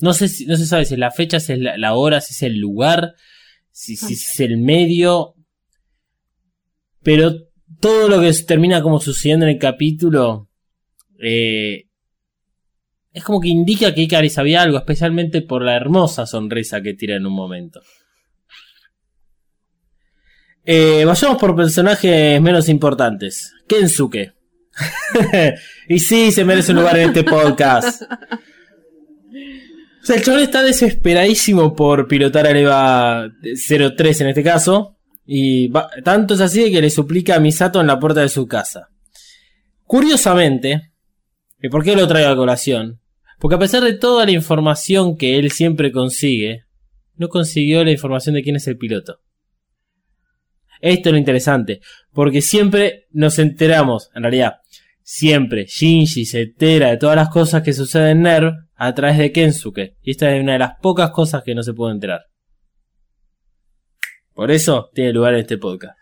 [0.00, 2.20] No sé si, no se sabe si es la fecha, si es la, la hora,
[2.20, 3.14] si es el lugar,
[3.70, 5.34] si, si es el medio.
[7.02, 7.32] Pero
[7.80, 10.48] todo lo que termina como sucediendo en el capítulo
[11.22, 11.86] eh,
[13.12, 17.16] es como que indica que Ikari sabía algo, especialmente por la hermosa sonrisa que tira
[17.16, 17.80] en un momento.
[20.64, 23.52] Eh, vayamos por personajes menos importantes.
[23.66, 24.34] Kensuke.
[25.88, 28.02] y sí, se merece un lugar en este podcast.
[30.02, 33.32] O sea, el chabón está desesperadísimo por pilotar a EVA
[33.96, 34.99] 03 en este caso.
[35.32, 38.48] Y va- tanto es así que le suplica a Misato en la puerta de su
[38.48, 38.88] casa.
[39.84, 40.90] Curiosamente,
[41.62, 42.98] ¿y por qué lo traigo a colación?
[43.38, 46.64] Porque a pesar de toda la información que él siempre consigue,
[47.14, 49.20] no consiguió la información de quién es el piloto.
[50.80, 51.80] Esto es lo interesante,
[52.12, 54.54] porque siempre nos enteramos, en realidad,
[55.04, 59.30] siempre Shinji se entera de todas las cosas que suceden en NERV a través de
[59.30, 59.94] Kensuke.
[60.02, 62.22] Y esta es una de las pocas cosas que no se puede enterar.
[64.34, 65.96] Por eso tiene lugar en este podcast.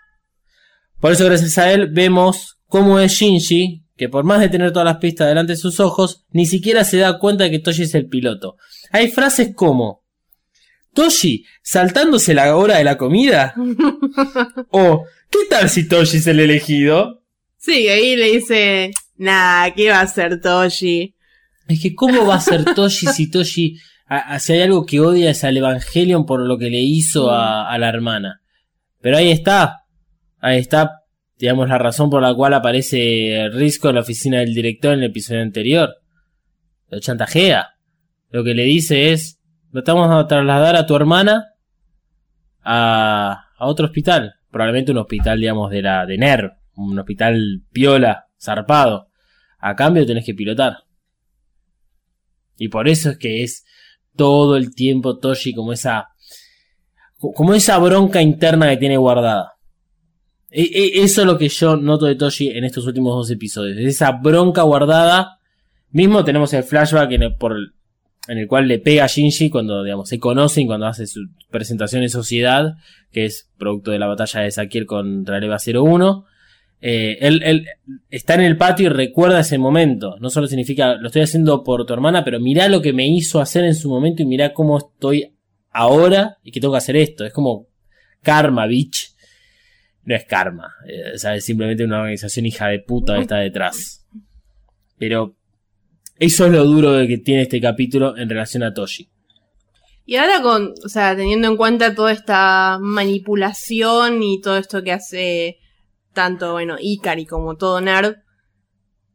[1.01, 4.87] Por eso gracias a él vemos cómo es Shinji, que por más de tener todas
[4.87, 7.95] las pistas delante de sus ojos, ni siquiera se da cuenta de que Toshi es
[7.95, 8.57] el piloto.
[8.91, 10.05] Hay frases como
[10.95, 13.55] Toshi saltándose la hora de la comida
[14.71, 17.23] o ¿qué tal si Toshi es el elegido?
[17.57, 21.14] Sí, ahí le dice, nah, ¿qué va a hacer Toshi?
[21.69, 25.01] Es que ¿cómo va a ser Toshi si Toshi, a- a- si hay algo que
[25.01, 28.40] odia es al Evangelion por lo que le hizo a, a la hermana?
[29.01, 29.85] Pero ahí está,
[30.38, 31.03] ahí está,
[31.38, 35.11] digamos, la razón por la cual aparece Risco en la oficina del director en el
[35.11, 35.97] episodio anterior.
[36.88, 37.75] Lo chantajea.
[38.31, 39.40] Lo que le dice es,
[39.71, 41.44] lo estamos a trasladar a tu hermana
[42.62, 44.35] a, a otro hospital.
[44.51, 46.53] Probablemente un hospital, digamos, de la de NER.
[46.75, 49.09] Un hospital piola, zarpado.
[49.59, 50.79] A cambio tenés que pilotar.
[52.57, 53.64] Y por eso es que es
[54.19, 56.09] todo el tiempo Toshi como esa.
[57.19, 59.53] como esa bronca interna que tiene guardada.
[60.51, 63.79] E- e- Eso es lo que yo noto de Toshi en estos últimos dos episodios.
[63.79, 65.39] Esa bronca guardada.
[65.91, 67.57] Mismo tenemos el flashback en el, por
[68.29, 72.03] en el cual le pega a Shinji cuando digamos, se conocen, cuando hace su presentación
[72.03, 72.75] en sociedad,
[73.11, 76.27] que es producto de la batalla de Sakiel contra el EVA 01.
[76.81, 77.67] Eh, él, él
[78.09, 80.17] está en el patio y recuerda ese momento.
[80.21, 83.41] No solo significa lo estoy haciendo por tu hermana, pero mirá lo que me hizo
[83.41, 85.35] hacer en su momento y mirá cómo estoy
[85.71, 87.25] ahora y que tengo que hacer esto.
[87.25, 87.67] Es como
[88.23, 89.14] karma, bitch.
[90.05, 90.73] No es karma.
[90.87, 94.07] eh, o sea, es simplemente una organización hija de puta que está detrás.
[94.97, 95.37] Pero
[96.19, 99.11] eso es lo duro de que tiene este capítulo en relación a Toshi.
[100.05, 104.93] Y ahora con, o sea, teniendo en cuenta toda esta manipulación y todo esto que
[104.93, 105.59] hace
[106.19, 108.17] tanto, bueno, Ikari como todo Nerd,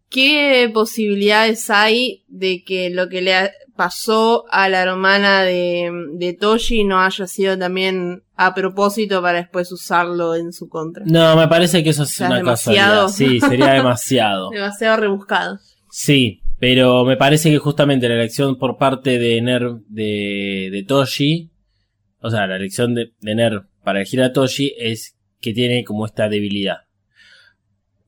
[0.10, 6.86] ¿qué posibilidades hay de que lo que le pasó a la hermana de, de Toshi
[6.86, 11.04] no haya sido también a propósito para después usarlo en su contra?
[11.06, 13.08] No, me parece que eso es sea, una demasiado.
[13.08, 13.40] casualidad.
[13.42, 14.50] Sí, sería demasiado.
[14.54, 15.60] Demasiado rebuscado.
[15.92, 21.52] Sí, pero me parece que justamente la elección por parte de Ner de, de Toshi,
[22.22, 26.06] o sea, la elección de, de Ner para elegir a Toshi es que tiene como
[26.06, 26.83] esta debilidad.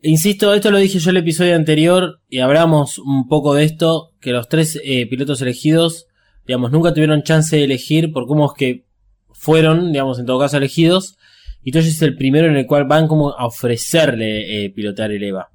[0.08, 4.34] Insisto, esto lo dije yo el episodio anterior y hablamos un poco de esto, que
[4.34, 6.06] los tres eh, pilotos elegidos,
[6.46, 8.86] digamos, nunca tuvieron chance de elegir por cómo es que
[9.34, 11.18] fueron, digamos, en todo caso elegidos,
[11.64, 15.24] y Toshi es el primero en el cual van como a ofrecerle eh, pilotar el
[15.24, 15.50] EVA.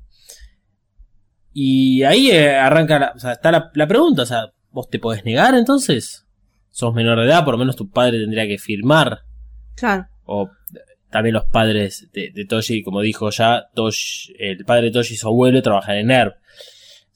[1.52, 4.98] Y ahí eh, arranca, la, o sea, está la, la pregunta, o sea, ¿vos te
[4.98, 6.26] podés negar entonces?
[6.70, 9.20] Sos menor de edad, por lo menos tu padre tendría que firmar.
[9.76, 10.06] Claro.
[10.24, 10.50] O
[11.10, 15.16] también los padres de, de Toshi, como dijo ya, Toshi, el padre de Toshi y
[15.16, 16.32] su abuelo trabajan en NERV.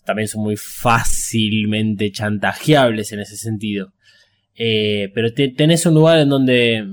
[0.05, 3.93] También son muy fácilmente chantajeables en ese sentido.
[4.57, 6.85] Eh, pero te- tenés un lugar en donde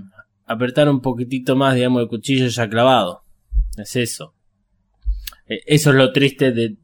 [0.45, 3.23] apretar un poquitito más, digamos, el cuchillo ya clavado.
[3.77, 4.33] Es eso.
[5.47, 6.77] Eh, eso es lo triste de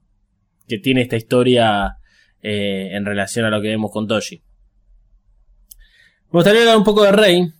[0.67, 1.97] que tiene esta historia
[2.41, 4.37] eh, en relación a lo que vemos con Toshi.
[4.37, 7.51] Me gustaría hablar un poco de Rey.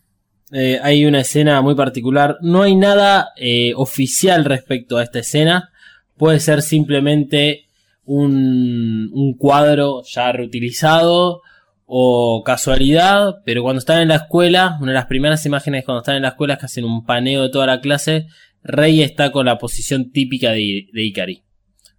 [0.51, 2.37] Eh, hay una escena muy particular.
[2.41, 5.71] No hay nada eh, oficial respecto a esta escena.
[6.15, 7.67] Puede ser simplemente
[8.05, 11.41] un, cuadro ya reutilizado
[11.85, 16.15] o casualidad, pero cuando están en la escuela, una de las primeras imágenes cuando están
[16.15, 18.27] en la escuela es que hacen un paneo de toda la clase,
[18.63, 21.43] Rey está con la posición típica de, de Ikari,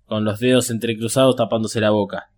[0.04, 2.30] con los dedos entrecruzados tapándose la boca.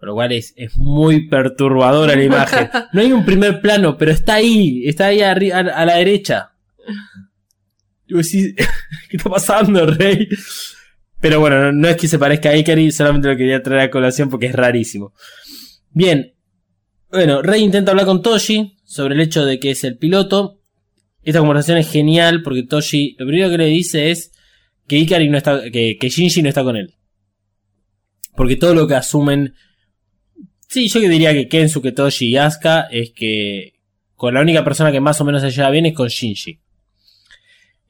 [0.00, 2.70] Por lo cual es, es muy perturbadora la imagen.
[2.94, 6.52] No hay un primer plano, pero está ahí, está ahí a, a la derecha.
[8.06, 8.54] Y vos decís,
[9.10, 10.26] ¿qué está pasando, Rey?
[11.20, 13.90] Pero bueno, no, no es que se parezca a Ikari, solamente lo quería traer a
[13.90, 15.12] colación porque es rarísimo.
[15.90, 16.34] Bien.
[17.10, 20.60] Bueno, Rey intenta hablar con Toshi sobre el hecho de que es el piloto.
[21.22, 24.32] Esta conversación es genial porque Toshi lo primero que le dice es
[24.88, 26.94] que Ikari no está, que, que Shinji no está con él.
[28.34, 29.54] Porque todo lo que asumen
[30.70, 33.74] Sí, yo diría que Kensuke, Toshi y Asuka es que
[34.14, 36.60] con la única persona que más o menos se lleva bien es con Shinji.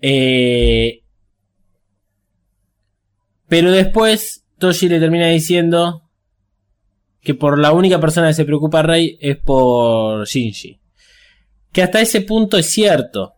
[0.01, 1.03] Eh,
[3.47, 6.09] pero después Toshi le termina diciendo
[7.21, 10.81] que por la única persona que se preocupa Rey es por Shinji.
[11.73, 13.35] Que hasta ese punto es cierto.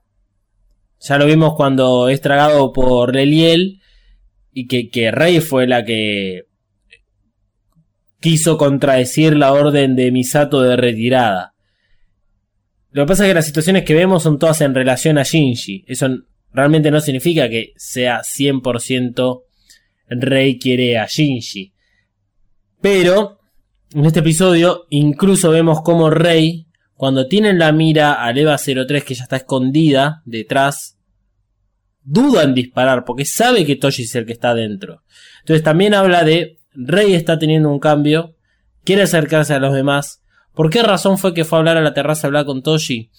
[1.01, 3.83] Ya lo vimos cuando es tragado por Leliel
[4.53, 6.52] y que, que Rey fue la que
[8.23, 11.55] quiso contradecir la orden de Misato de retirada.
[12.93, 15.85] Lo que pasa es que las situaciones que vemos son todas en relación a Shinji.
[15.87, 16.09] Eso
[16.53, 19.43] realmente no significa que sea 100%
[20.09, 21.73] Rey quiere a Shinji.
[22.81, 23.41] Pero
[23.95, 29.15] en este episodio incluso vemos como Rey, cuando tienen la mira al EVA 03 que
[29.15, 30.97] ya está escondida detrás
[32.05, 35.03] duda en disparar porque sabe que Toshi es el que está adentro.
[35.41, 38.35] Entonces también habla de Rey está teniendo un cambio,
[38.85, 40.23] quiere acercarse a los demás.
[40.55, 43.11] ¿Por qué razón fue que fue a hablar a la terraza a hablar con Toshi?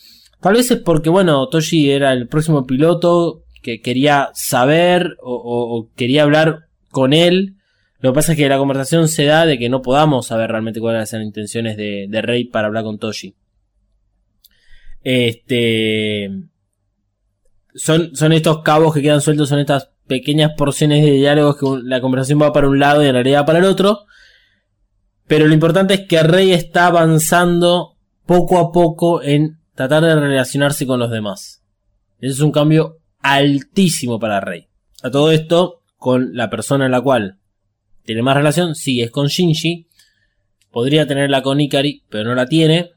[0.41, 6.23] Tal vez es porque, bueno, Toshi era el próximo piloto que quería saber o, quería
[6.23, 7.55] hablar con él.
[7.99, 10.81] Lo que pasa es que la conversación se da de que no podamos saber realmente
[10.81, 13.35] cuáles eran las intenciones de, de Rey para hablar con Toshi.
[15.01, 16.29] Este.
[17.75, 22.01] Son, son estos cabos que quedan sueltos, son estas pequeñas porciones de diálogos que la
[22.01, 24.05] conversación va para un lado y en realidad para el otro.
[25.27, 30.85] Pero lo importante es que Rey está avanzando poco a poco en tratar de relacionarse
[30.85, 31.63] con los demás.
[32.19, 34.67] Ese es un cambio altísimo para Rey.
[35.01, 37.39] A todo esto, con la persona en la cual
[38.03, 39.87] tiene más relación, sí, es con Shinji.
[40.71, 42.92] Podría tenerla con Ikari, pero no la tiene.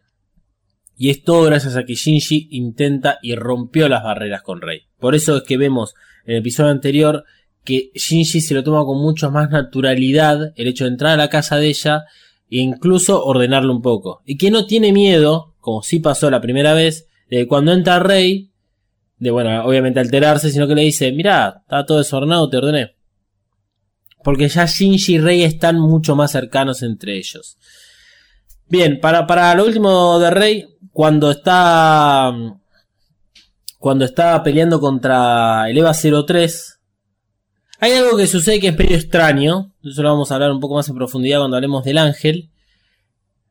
[0.96, 4.82] Y es todo gracias a que Shinji intenta y rompió las barreras con Rey.
[4.98, 5.94] Por eso es que vemos
[6.24, 7.24] en el episodio anterior
[7.64, 11.28] que Shinji se lo toma con mucho más naturalidad el hecho de entrar a la
[11.28, 12.04] casa de ella
[12.50, 14.22] e incluso ordenarlo un poco.
[14.24, 18.50] Y que no tiene miedo, como sí pasó la primera vez, de cuando entra Rey,
[19.18, 22.94] de bueno, obviamente alterarse, sino que le dice, mira, está todo desordenado, te ordené.
[24.22, 27.58] Porque ya Shinji y Rey están mucho más cercanos entre ellos.
[28.68, 30.66] Bien, para, para lo último de Rey,
[30.96, 32.32] cuando está.
[33.78, 36.80] Cuando está peleando contra el EVA 03.
[37.80, 39.74] Hay algo que sucede que es medio extraño.
[39.84, 42.50] Eso lo vamos a hablar un poco más en profundidad cuando hablemos del ángel.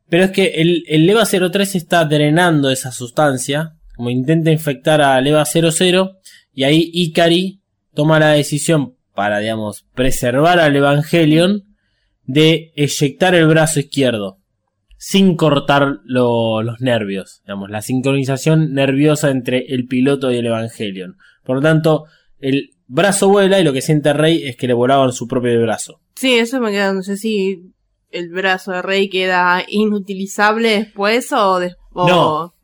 [0.08, 3.76] Pero es que el, el EVA 03 está drenando esa sustancia.
[3.94, 6.18] Como intenta infectar al EVA 00.
[6.52, 7.62] Y ahí Ikari
[7.94, 11.62] toma la decisión para, digamos, preservar al Evangelion.
[12.24, 14.40] De eyectar el brazo izquierdo
[14.98, 21.16] sin cortar lo- los nervios, digamos, la sincronización nerviosa entre el piloto y el Evangelion.
[21.44, 22.04] Por lo tanto,
[22.40, 26.00] el brazo vuela y lo que siente Rey es que le volaban su propio brazo.
[26.14, 27.72] Sí, eso me queda, no sé si
[28.10, 32.54] el brazo de Rey queda inutilizable después o, des- o No.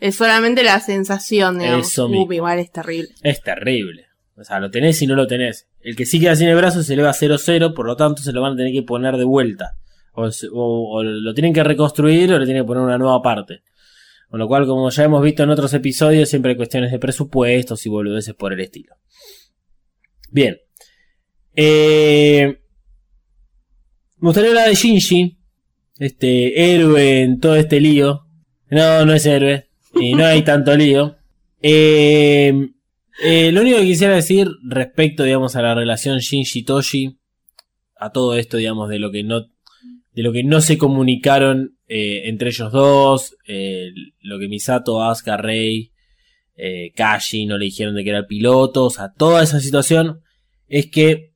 [0.00, 1.86] es solamente la sensación, digamos.
[1.86, 2.32] Eso mismo.
[2.32, 3.08] igual es terrible.
[3.22, 4.06] Es terrible.
[4.36, 5.66] O sea, lo tenés y no lo tenés.
[5.80, 8.32] El que sí queda sin el brazo se eleva a 0-0, por lo tanto se
[8.32, 9.72] lo van a tener que poner de vuelta.
[10.16, 13.62] O, o- o lo tienen que reconstruir o le tienen que poner una nueva parte.
[14.28, 17.86] Con lo cual, como ya hemos visto en otros episodios, siempre hay cuestiones de presupuestos
[17.86, 18.94] y boludeces por el estilo.
[20.30, 20.58] Bien.
[21.54, 22.58] Eh,
[24.18, 25.38] me gustaría hablar de Shinji,
[25.98, 28.26] este héroe en todo este lío.
[28.68, 29.68] No, no es héroe.
[29.94, 31.16] Y no hay tanto lío.
[31.62, 32.52] Eh,
[33.22, 37.18] eh, lo único que quisiera decir respecto, digamos, a la relación Shinji-Toshi,
[37.98, 39.46] a todo esto, digamos, de lo que no,
[40.16, 43.90] de lo que no se comunicaron eh, entre ellos dos, eh,
[44.20, 45.92] lo que Misato, Asuka, Rei,
[46.56, 50.22] eh, Kashi no le dijeron de que era piloto, o sea, toda esa situación
[50.68, 51.34] es que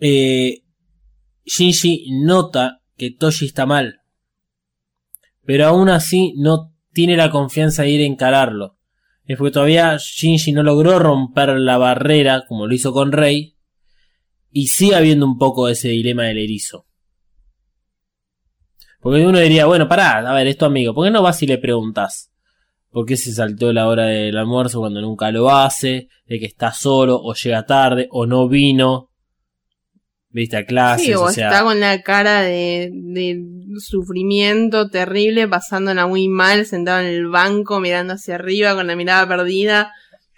[0.00, 0.64] eh,
[1.44, 4.00] Shinji nota que Toshi está mal,
[5.44, 8.78] pero aún así no tiene la confianza de ir a encararlo.
[9.26, 13.54] Es porque todavía Shinji no logró romper la barrera como lo hizo con Rey.
[14.50, 16.87] Y sigue habiendo un poco ese dilema del erizo.
[19.00, 21.46] Porque uno diría, bueno, pará, a ver, es tu amigo, ¿por qué no vas y
[21.46, 22.30] le preguntas?
[22.90, 26.08] ¿Por qué se saltó la hora del almuerzo cuando nunca lo hace?
[26.26, 29.10] De que está solo, o llega tarde, o no vino.
[30.30, 31.48] Viste a clases, Sí, o, o sea.
[31.48, 33.40] está con la cara de, de
[33.78, 39.28] sufrimiento terrible, pasándola muy mal, sentado en el banco, mirando hacia arriba, con la mirada
[39.28, 39.92] perdida.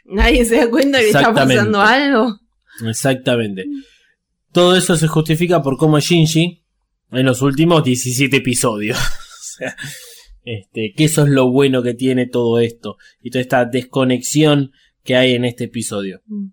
[0.04, 2.38] Nadie se da cuenta que está pasando algo.
[2.86, 3.66] Exactamente.
[4.52, 6.59] Todo eso se justifica por cómo Shinji
[7.12, 8.98] en los últimos 17 episodios.
[8.98, 9.76] o sea,
[10.44, 12.96] este, que eso es lo bueno que tiene todo esto.
[13.22, 16.22] Y toda esta desconexión que hay en este episodio.
[16.26, 16.46] Mm.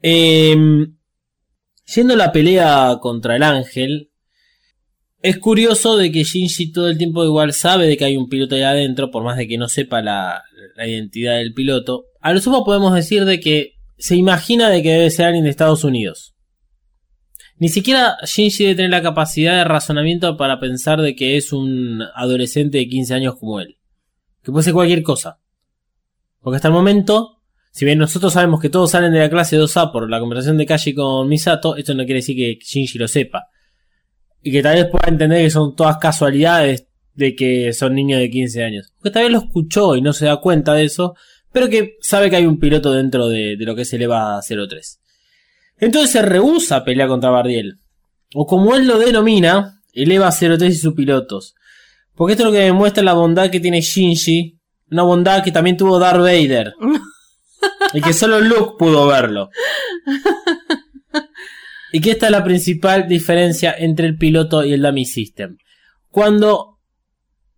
[0.00, 0.98] Em,
[1.94, 4.10] Yendo a la pelea contra el ángel,
[5.22, 8.56] es curioso de que Shinji todo el tiempo igual sabe de que hay un piloto
[8.56, 10.42] ahí adentro, por más de que no sepa la,
[10.76, 12.04] la identidad del piloto.
[12.20, 15.50] A lo sumo podemos decir de que se imagina de que debe ser alguien de
[15.50, 16.34] Estados Unidos.
[17.58, 22.02] Ni siquiera Shinji debe tener la capacidad de razonamiento para pensar de que es un
[22.14, 23.78] adolescente de 15 años como él.
[24.42, 25.40] Que puede ser cualquier cosa.
[26.40, 27.40] Porque hasta el momento,
[27.72, 30.66] si bien nosotros sabemos que todos salen de la clase 2A por la conversación de
[30.66, 33.48] Kashi con Misato, esto no quiere decir que Shinji lo sepa.
[34.40, 38.30] Y que tal vez pueda entender que son todas casualidades de que son niños de
[38.30, 38.92] 15 años.
[38.96, 41.16] Porque tal vez lo escuchó y no se da cuenta de eso,
[41.50, 44.40] pero que sabe que hay un piloto dentro de, de lo que es el EVA
[44.40, 45.00] 03.
[45.80, 47.78] Entonces se rehúsa a pelear contra Bardiel.
[48.34, 51.54] O como él lo denomina, el EVA 03 y sus pilotos.
[52.14, 54.58] Porque esto es lo que demuestra la bondad que tiene Shinji.
[54.90, 56.74] Una bondad que también tuvo Darth Vader.
[57.94, 59.50] y que solo Luke pudo verlo.
[61.92, 65.56] Y que esta es la principal diferencia entre el piloto y el dummy system.
[66.10, 66.78] Cuando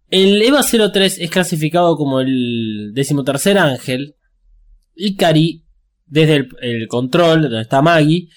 [0.09, 4.17] el EVA 03 es clasificado como el decimotercer ángel,
[4.95, 5.65] Ikari,
[6.11, 8.29] desde el, el control, donde está Maggie,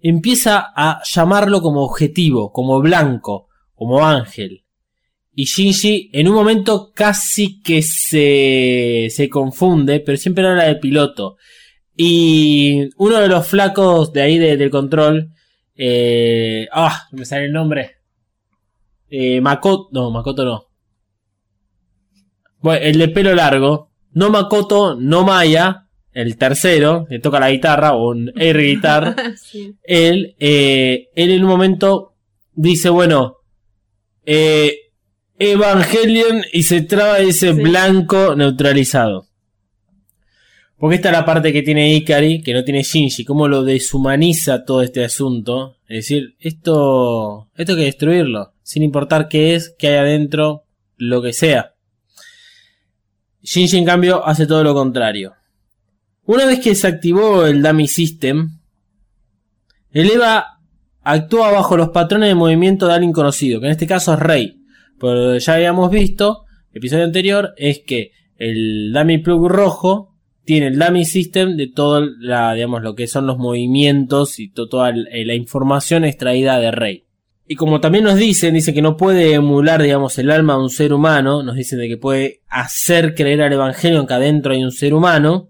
[0.00, 4.64] empieza a llamarlo como objetivo, como blanco, como ángel.
[5.34, 11.36] Y Shinji en un momento casi que se, se confunde, pero siempre habla de piloto.
[11.96, 15.32] Y uno de los flacos de ahí de- del control,
[15.76, 17.96] eh, ah, me sale el nombre.
[19.08, 20.66] Eh, Makoto, no, Makoto no.
[22.60, 27.94] Bueno, el de pelo largo, no Makoto, no Maya, el tercero, le toca la guitarra
[27.94, 29.74] o un air guitar Sí.
[29.84, 32.14] él, eh, él en un momento
[32.52, 33.36] dice, bueno,
[34.24, 34.74] eh,
[35.38, 37.60] Evangelion y se traba y dice Sí.
[37.60, 39.26] blanco neutralizado.
[40.76, 44.64] Porque esta es la parte que tiene Ikari, que no tiene Shinji, cómo lo deshumaniza
[44.64, 45.76] todo este asunto.
[45.86, 50.64] Es decir, esto, esto hay que destruirlo, sin importar qué es, qué hay adentro,
[50.96, 51.74] lo que sea.
[53.42, 55.34] Shinji en cambio hace todo lo contrario.
[56.30, 58.50] Una vez que se activó el Dummy System,
[59.90, 60.60] el EVA
[61.02, 64.60] actúa bajo los patrones de movimiento de alguien conocido, que en este caso es Rey.
[65.00, 70.14] Pero ya habíamos visto, el episodio anterior, es que el Dummy Plug rojo
[70.44, 74.68] tiene el Dummy System de todo la, digamos, lo que son los movimientos y to-
[74.68, 77.06] toda eh, la información extraída de Rey.
[77.44, 80.70] Y como también nos dicen, dice que no puede emular, digamos, el alma de un
[80.70, 84.70] ser humano, nos dicen de que puede hacer creer al Evangelio que adentro hay un
[84.70, 85.48] ser humano,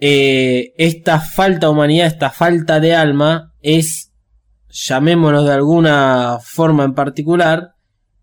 [0.00, 4.12] eh, esta falta de humanidad, esta falta de alma es,
[4.68, 7.74] llamémonos de alguna forma en particular,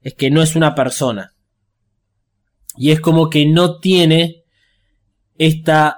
[0.02, 1.34] es que no es una persona.
[2.78, 4.44] Y es como que no tiene
[5.38, 5.98] esta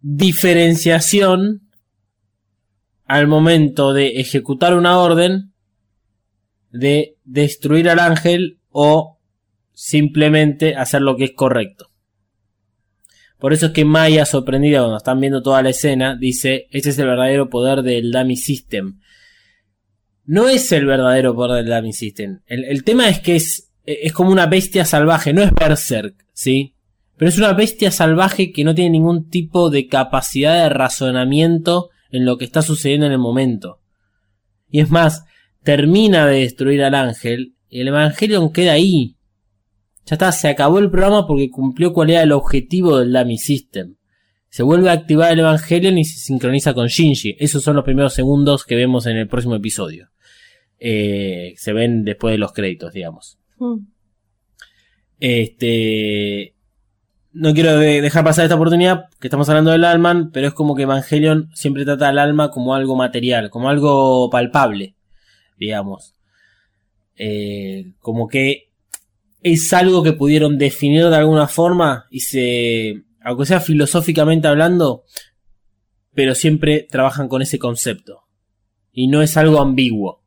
[0.00, 1.62] diferenciación
[3.06, 5.52] al momento de ejecutar una orden
[6.70, 9.18] de destruir al ángel o
[9.72, 11.90] simplemente hacer lo que es correcto.
[13.38, 16.98] Por eso es que Maya, sorprendida cuando están viendo toda la escena, dice, este es
[16.98, 19.00] el verdadero poder del Dummy System.
[20.24, 22.40] No es el verdadero poder del Dummy System.
[22.46, 26.74] El, el tema es que es, es como una bestia salvaje, no es Berserk, ¿sí?
[27.16, 32.24] Pero es una bestia salvaje que no tiene ningún tipo de capacidad de razonamiento en
[32.24, 33.80] lo que está sucediendo en el momento.
[34.70, 35.24] Y es más,
[35.62, 39.15] termina de destruir al ángel y el Evangelion queda ahí,
[40.06, 43.96] ya está, se acabó el programa porque cumplió cuál era el objetivo del Dummy System.
[44.48, 47.36] Se vuelve a activar el Evangelion y se sincroniza con Shinji.
[47.38, 50.08] Esos son los primeros segundos que vemos en el próximo episodio.
[50.78, 53.38] Eh, se ven después de los créditos, digamos.
[53.58, 53.78] Mm.
[55.18, 56.54] Este.
[57.32, 60.74] No quiero de- dejar pasar esta oportunidad, que estamos hablando del alma, pero es como
[60.74, 64.94] que Evangelion siempre trata al alma como algo material, como algo palpable,
[65.58, 66.14] digamos.
[67.16, 68.65] Eh, como que
[69.42, 75.04] es algo que pudieron definir de alguna forma y se, aunque sea filosóficamente hablando,
[76.14, 78.22] pero siempre trabajan con ese concepto.
[78.92, 80.24] Y no es algo ambiguo.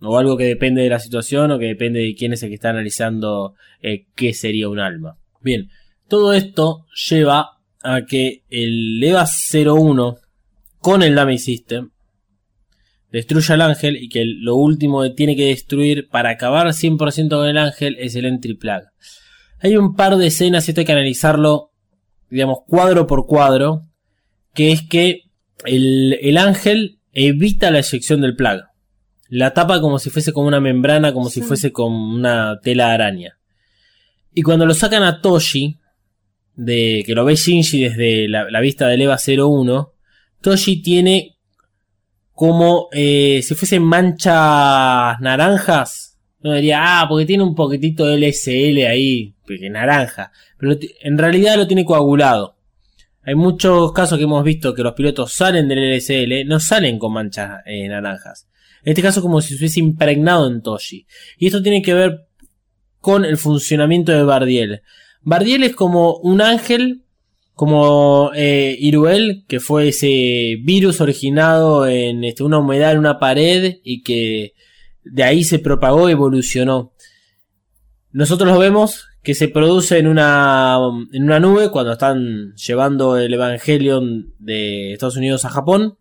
[0.00, 2.54] O algo que depende de la situación o que depende de quién es el que
[2.54, 5.18] está analizando eh, qué sería un alma.
[5.40, 5.68] Bien,
[6.08, 10.16] todo esto lleva a que el EVA 01
[10.78, 11.90] con el Dummy System
[13.10, 17.48] destruya al ángel y que lo último que tiene que destruir para acabar 100% con
[17.48, 18.82] el ángel es el Entry Plug.
[19.60, 21.72] Hay un par de escenas y esto hay que analizarlo,
[22.30, 23.86] digamos, cuadro por cuadro,
[24.54, 25.22] que es que
[25.64, 28.62] el, el ángel evita la eyección del plug.
[29.28, 33.38] La tapa como si fuese como una membrana, como si fuese como una tela araña.
[34.32, 35.78] Y cuando lo sacan a Toshi,
[36.54, 39.92] de que lo ve Shinji desde la, la vista del EVA 01,
[40.40, 41.37] Toshi tiene
[42.38, 46.20] como eh, si fuesen manchas naranjas.
[46.38, 50.30] No diría, ah, porque tiene un poquitito de LSL ahí, porque naranja.
[50.56, 52.56] Pero en realidad lo tiene coagulado.
[53.24, 57.12] Hay muchos casos que hemos visto que los pilotos salen del LSL, no salen con
[57.12, 58.46] manchas eh, naranjas.
[58.84, 61.08] En este caso como si se hubiese impregnado en Toshi.
[61.38, 62.28] Y esto tiene que ver
[63.00, 64.82] con el funcionamiento de Bardiel.
[65.22, 67.02] Bardiel es como un ángel,
[67.58, 73.78] como eh, Iruel, que fue ese virus originado en este, una humedad en una pared
[73.82, 74.54] y que
[75.02, 76.92] de ahí se propagó, evolucionó.
[78.12, 80.78] Nosotros lo vemos que se produce en una,
[81.12, 85.98] en una nube cuando están llevando el Evangelion de Estados Unidos a Japón.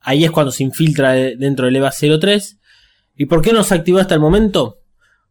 [0.00, 2.58] Ahí es cuando se infiltra de- dentro del EVA 03.
[3.18, 4.78] ¿Y por qué no se activó hasta el momento?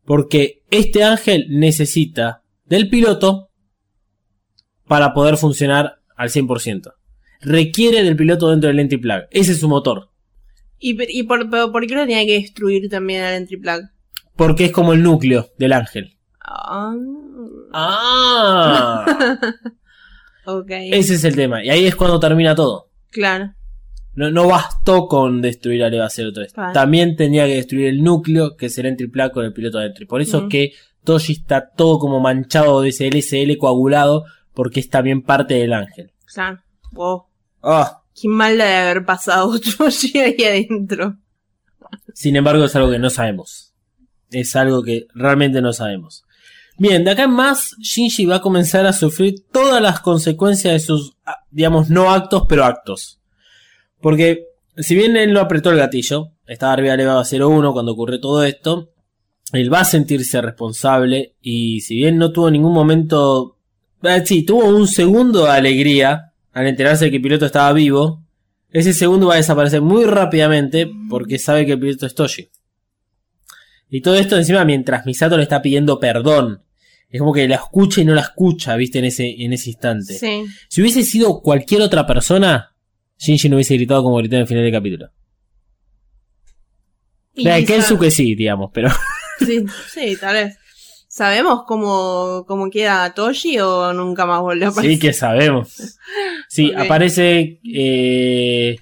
[0.05, 3.49] Porque este ángel necesita del piloto
[4.87, 6.93] para poder funcionar al 100%.
[7.41, 9.23] Requiere del piloto dentro del entry plug.
[9.31, 10.09] Ese es su motor.
[10.79, 13.81] ¿Y, y por, pero por qué lo tenía que destruir también al entry plug?
[14.35, 16.17] Porque es como el núcleo del ángel.
[16.45, 16.93] Ah,
[17.73, 19.05] Ah.
[20.45, 20.69] ok.
[20.69, 21.63] Ese es el tema.
[21.63, 22.89] Y ahí es cuando termina todo.
[23.09, 23.53] Claro.
[24.15, 26.53] No, no bastó con destruir a Eva 03.
[26.53, 26.73] Claro.
[26.73, 30.05] También tenía que destruir el núcleo, que es el entry plug con el piloto adentro.
[30.07, 30.47] Por eso Ujú.
[30.47, 30.71] es que
[31.03, 36.11] Toshi está todo como manchado de ese LSL coagulado, porque es también parte del ángel.
[36.25, 36.61] Claro.
[36.91, 37.25] Wow.
[37.61, 38.01] Ah.
[38.19, 41.17] Qué mal de haber pasado Toshi ahí adentro.
[42.13, 43.73] Sin embargo, es algo que no sabemos.
[44.31, 46.23] Es algo que realmente no sabemos.
[46.77, 50.79] Bien, de acá en más, Shinji va a comenzar a sufrir todas las consecuencias de
[50.79, 53.19] sus, ah, digamos, no actos, pero actos.
[54.01, 54.47] Porque,
[54.77, 58.43] si bien él no apretó el gatillo, estaba arriba de Eva 01 cuando ocurrió todo
[58.43, 58.89] esto,
[59.51, 63.57] él va a sentirse responsable y si bien no tuvo ningún momento,
[64.25, 68.23] sí, tuvo un segundo de alegría al enterarse de que el piloto estaba vivo,
[68.71, 72.49] ese segundo va a desaparecer muy rápidamente porque sabe que el piloto es Toshi.
[73.89, 76.63] Y todo esto encima mientras Misato le está pidiendo perdón.
[77.09, 80.15] Es como que la escucha y no la escucha, viste, en ese, en ese instante.
[80.15, 80.45] Sí.
[80.67, 82.73] Si hubiese sido cualquier otra persona,
[83.19, 85.11] Shinji no hubiese gritado como gritó en el final del capítulo.
[87.35, 88.89] La de Kensuke sí, digamos, pero
[89.45, 90.57] Sí, sí, tal vez.
[91.15, 94.95] ¿Sabemos cómo, cómo queda Toshi o nunca más volvió a aparecer?
[94.95, 95.99] sí que sabemos.
[96.49, 98.75] Sí, aparece, eh,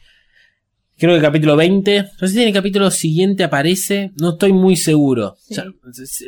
[0.98, 2.04] creo que el capítulo 20.
[2.22, 5.36] No sé si en el capítulo siguiente aparece, no estoy muy seguro.
[5.40, 5.54] Sí.
[5.54, 5.66] O sea,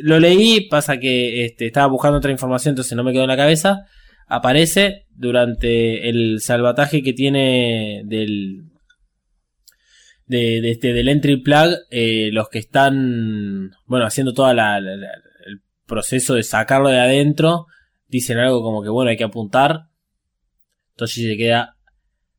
[0.02, 3.36] lo leí, pasa que este, estaba buscando otra información, entonces no me quedó en la
[3.36, 3.86] cabeza.
[4.26, 8.62] Aparece durante el salvataje que tiene del,
[10.26, 14.96] de, de este, del entry plug, eh, los que están, bueno, haciendo toda la, la-
[14.96, 15.33] la- el
[15.86, 17.66] proceso de sacarlo de adentro,
[18.08, 19.88] dicen algo como que, bueno, hay que apuntar.
[20.96, 21.76] Toshi se queda.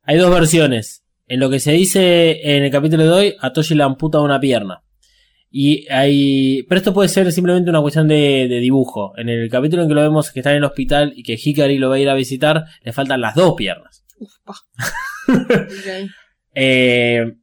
[0.03, 1.03] Hay dos versiones.
[1.27, 4.39] En lo que se dice en el capítulo de hoy, a Toshi le amputa una
[4.39, 4.83] pierna.
[5.49, 6.63] Y hay.
[6.63, 9.13] Pero esto puede ser simplemente una cuestión de, de dibujo.
[9.17, 11.77] En el capítulo en que lo vemos que está en el hospital y que Hikari
[11.77, 14.05] lo va a ir a visitar, le faltan las dos piernas.
[14.19, 14.33] Uf.
[16.57, 17.35] Eh,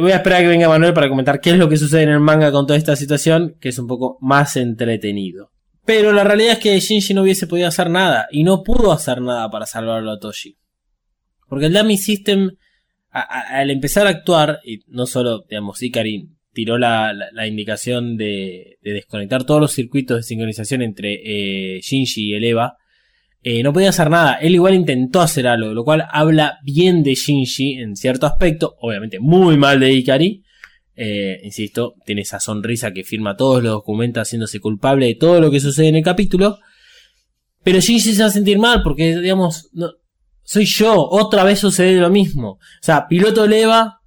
[0.00, 2.10] voy a esperar a que venga Manuel para comentar qué es lo que sucede en
[2.10, 5.50] el manga con toda esta situación, que es un poco más entretenido.
[5.84, 9.22] Pero la realidad es que Shinji no hubiese podido hacer nada, y no pudo hacer
[9.22, 10.58] nada para salvarlo a Toshi.
[11.48, 12.50] Porque el Dummy System,
[13.10, 18.92] al empezar a actuar, y no solo, digamos, Ikari tiró la, la- indicación de, de
[18.92, 21.14] desconectar todos los circuitos de sincronización entre
[21.76, 22.76] eh, Shinji y el Eva,
[23.42, 24.34] eh, no podía hacer nada.
[24.34, 29.18] Él igual intentó hacer algo, lo cual habla bien de Shinji en cierto aspecto, obviamente
[29.20, 30.42] muy mal de Ikari.
[30.96, 35.50] Eh, insisto, tiene esa sonrisa que firma todos los documentos haciéndose culpable de todo lo
[35.50, 36.58] que sucede en el capítulo.
[37.62, 39.92] Pero Shinji se va a sentir mal porque, digamos, no,
[40.42, 42.52] soy yo, otra vez sucede lo mismo.
[42.52, 44.00] O sea, piloto leva,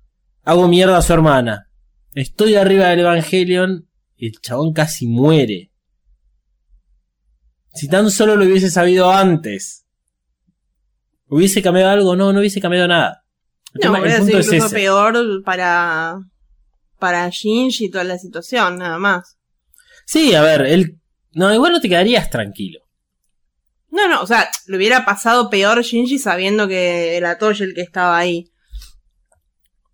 [0.44, 1.68] hago mierda a su hermana.
[2.14, 5.71] Estoy arriba del Evangelion y el chabón casi muere.
[7.74, 9.86] Si tan solo lo hubiese sabido antes.
[11.28, 12.16] ¿Hubiese cambiado algo?
[12.16, 13.24] No, no hubiese cambiado nada.
[13.74, 14.70] El, No, tema- el punto es ese.
[14.76, 16.20] peor para,
[17.00, 19.38] para Shinji y toda la situación, nada más.
[20.06, 20.98] Sí, a ver, él...
[21.34, 22.82] No, igual no te quedarías tranquilo.
[23.90, 27.82] No, no, o sea, le hubiera pasado peor Shinji sabiendo que era Toshi el que
[27.82, 28.52] estaba ahí.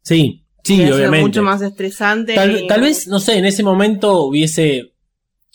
[0.01, 1.27] Sí, sí, Hubiera sido obviamente.
[1.27, 2.33] mucho más estresante.
[2.33, 4.93] Tal, y- tal vez, no sé, en ese momento hubiese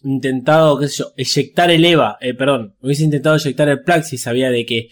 [0.04, 4.50] intentado, qué sé yo, eyectar el EVA, eh, perdón, hubiese intentado eyectar el si sabía
[4.50, 4.88] de que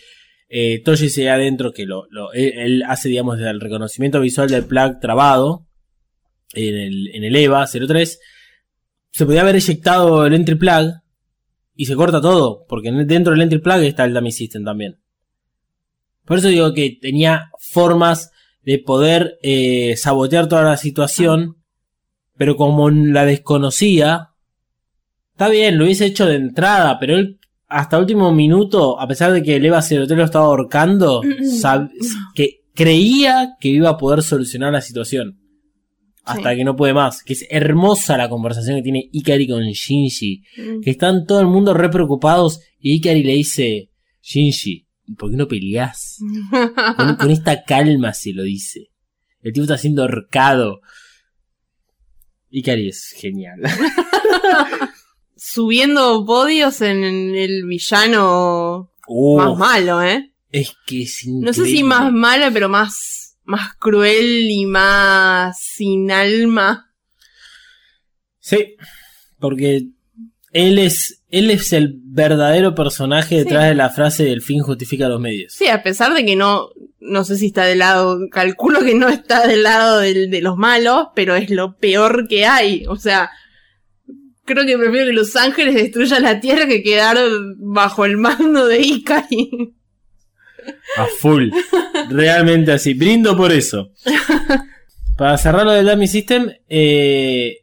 [0.49, 4.65] eh, Toshi seguía adentro, que lo, lo- él, él hace, digamos, el reconocimiento visual del
[4.65, 5.67] plug trabado
[6.55, 8.19] en el, en el EVA 03.
[9.13, 10.93] Se podía haber eyectado el entry plug
[11.77, 14.99] y se corta todo, porque en- dentro del entry plug está el dummy system también.
[16.25, 18.31] Por eso digo que tenía formas
[18.63, 21.57] de poder eh, sabotear toda la situación,
[22.37, 24.30] pero como la desconocía,
[25.41, 29.43] está bien, lo hubiese hecho de entrada, pero él hasta último minuto, a pesar de
[29.43, 31.23] que el Eva 03 lo estaba ahorcando,
[32.35, 35.39] que creía que iba a poder solucionar la situación.
[36.25, 36.57] Hasta Sí.
[36.59, 37.23] que no puede más.
[37.23, 40.43] Que es hermosa la conversación que tiene Ikari con Shinji.
[40.59, 40.81] Mm.
[40.83, 42.61] Que están todo el mundo re preocupados.
[42.79, 43.89] Y Ikari le dice:
[44.23, 44.87] Shinji,
[45.17, 46.19] ¿por qué no peleás?
[46.97, 48.89] Con, con esta calma se lo dice.
[49.41, 50.83] El tipo está siendo ahorcado.
[52.51, 53.61] Ikari es genial.
[55.43, 57.03] Subiendo podios en
[57.35, 58.93] el villano
[59.39, 60.33] más malo, ¿eh?
[60.53, 61.89] es que es No sé si increíble.
[61.89, 66.93] más mala, pero más, más cruel y más sin alma.
[68.41, 68.77] Sí,
[69.39, 69.87] porque
[70.53, 73.69] él es, él es el verdadero personaje detrás Sí.
[73.71, 75.53] de la frase del fin justifica los medios.
[75.55, 76.69] Sí, a pesar de que no,
[77.01, 80.57] no sé si está del lado, calculo que no está del lado del- de los
[80.57, 82.85] malos, pero es lo peor que hay.
[82.89, 83.31] O sea,
[84.51, 87.17] creo que prefiero que Los Ángeles destruyan la Tierra que quedar
[87.59, 89.75] bajo el mando de Ikari.
[90.97, 91.51] A full.
[92.11, 92.95] Realmente así.
[92.95, 93.93] Brindo por eso.
[95.17, 97.59] Para cerrar lo del Dummy System, eh,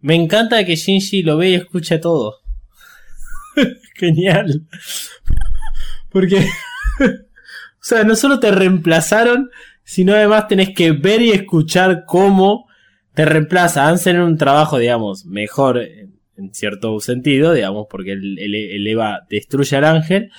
[0.00, 2.38] me encanta que Shinji lo ve y escucha todo.
[3.94, 4.66] Genial.
[6.10, 6.38] Porque,
[7.00, 9.50] o sea, no solo te reemplazaron,
[9.84, 12.69] sino además tenés que ver y escuchar cómo
[13.14, 13.88] te reemplaza.
[13.88, 16.10] Hansen en un trabajo, digamos, mejor en,
[16.52, 20.30] cierto sentido, digamos, porque el, el- el Eva destruye al ángel.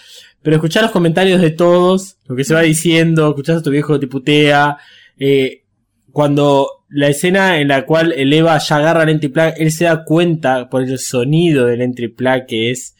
[0.41, 3.93] Pero escuchar los comentarios de todos, lo que se va diciendo, escuchar a tu viejo
[3.93, 4.77] que te putea,
[5.19, 5.63] eh,
[6.11, 9.85] cuando la escena en la cual el Eva ya agarra el entry plug, él se
[9.85, 12.95] da cuenta por el sonido del entry plug que es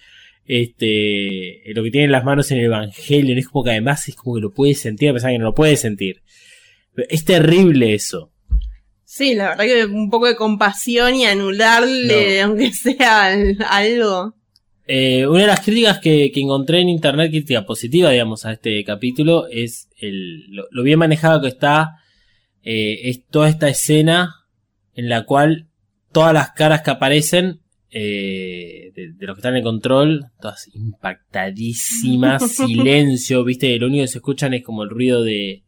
[0.46, 4.16] este lo que tiene en las manos en el Evangelion, es como que además es
[4.16, 6.22] como que lo puede sentir, a pesar de que no lo puede sentir.
[7.10, 8.31] Es terrible eso.
[9.14, 14.36] Sí, la verdad que un poco de compasión y anularle, aunque sea al- algo.
[14.88, 18.82] Eh, una de las críticas que, que encontré en internet, crítica positiva, digamos, a este
[18.86, 21.90] capítulo, es el, lo, lo bien manejado que está,
[22.64, 24.34] eh, es toda esta escena
[24.96, 25.68] en la cual
[26.14, 27.60] todas las caras que aparecen,
[27.90, 34.08] eh, de, de los que están en control, todas impactadísimas, silencio, viste, lo único que
[34.08, 35.64] se escuchan es como el ruido de,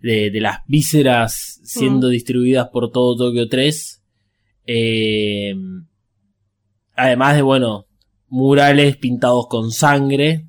[0.00, 4.02] de, de las vísceras siendo distribuidas por todo Tokio 3.
[4.66, 5.54] Eh,
[6.94, 7.86] además de, bueno,
[8.28, 10.46] murales pintados con sangre.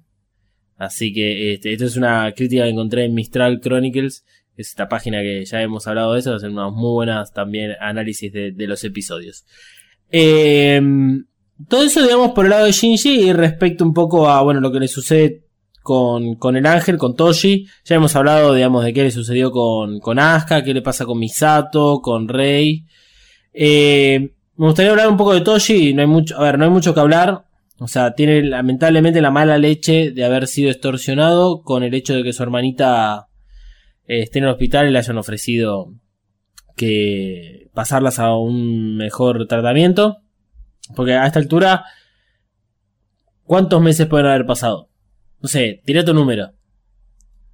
[0.78, 4.90] Así que este, esto es una crítica que encontré en Mistral Chronicles, que es esta
[4.90, 8.68] página que ya hemos hablado de eso, hacen unas muy buenas también análisis de, de
[8.68, 9.46] los episodios.
[10.10, 10.82] Eh,
[11.68, 14.72] todo eso, digamos, por el lado de Shinji y respecto un poco a, bueno, lo
[14.72, 15.43] que le sucede
[15.84, 17.68] con, con el ángel, con Toshi.
[17.86, 21.20] Ya hemos hablado, digamos, de qué le sucedió con, con Asuka, qué le pasa con
[21.20, 22.86] Misato, con Rei.
[23.54, 26.72] Eh, me gustaría hablar un poco de Toshi, no hay mucho, a ver, no hay
[26.72, 27.46] mucho que hablar.
[27.80, 32.24] O sea, tiene lamentablemente la mala leche de haber sido extorsionado con el hecho de
[32.24, 33.28] que su hermanita
[34.08, 35.94] eh, esté en el hospital y le hayan ofrecido
[36.78, 40.20] que pasarlas a un mejor tratamiento.
[40.96, 41.86] Porque a esta altura,
[43.44, 44.90] ¿cuántos meses pueden haber pasado?
[45.44, 46.52] No sé, tiré tu número.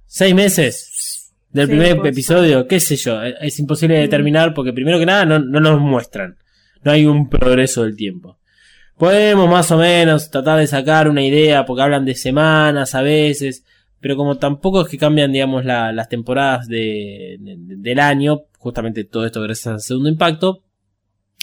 [0.06, 1.32] ¿Seis meses?
[1.50, 3.22] Del Sí, primer episodio, qué sé yo.
[3.22, 6.36] Es es imposible de determinar porque primero que nada no, no nos muestran.
[6.82, 8.38] No hay un progreso del tiempo.
[8.96, 13.64] Podemos más o menos tratar de sacar una idea porque hablan de semanas a veces,
[13.98, 19.04] pero como tampoco es que cambian, digamos, la- las temporadas de, de- del año, justamente
[19.04, 20.62] todo esto gracias al segundo impacto,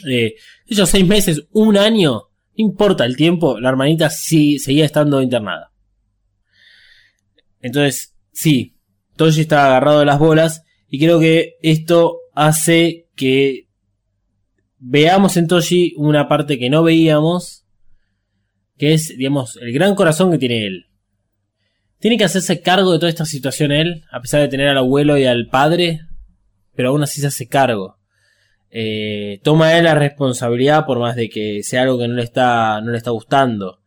[0.08, 0.36] eh,
[0.68, 2.22] ellos seis meses, un año, no
[2.56, 5.72] importa el tiempo, la hermanita sí seguía estando internada.
[7.68, 8.78] Entonces, sí,
[9.18, 13.68] Toshi está agarrado de las bolas y creo que esto hace que
[14.80, 17.66] veamos en Toshi una parte que no veíamos,
[18.78, 20.86] que es, digamos, el gran corazón que tiene él.
[22.00, 25.18] Tiene que hacerse cargo de toda esta situación él, a pesar de tener al abuelo
[25.18, 26.00] y al padre,
[26.74, 27.98] pero aún así se hace cargo.
[28.70, 32.80] Eh, toma él la responsabilidad por más de que sea algo que no le está,
[32.80, 33.80] no le está gustando.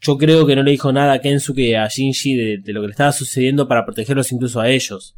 [0.00, 2.92] Yo creo que no le dijo nada a Kensuke a Shinji de, lo que le
[2.92, 5.16] estaba sucediendo para protegerlos incluso a ellos.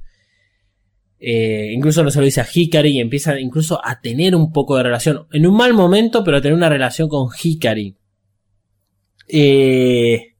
[1.19, 4.77] Eh, incluso no se lo dice a Hikari y empieza incluso a tener un poco
[4.77, 5.27] de relación.
[5.33, 7.97] En un mal momento, pero a tener una relación con Hikari.
[9.29, 10.35] Eh,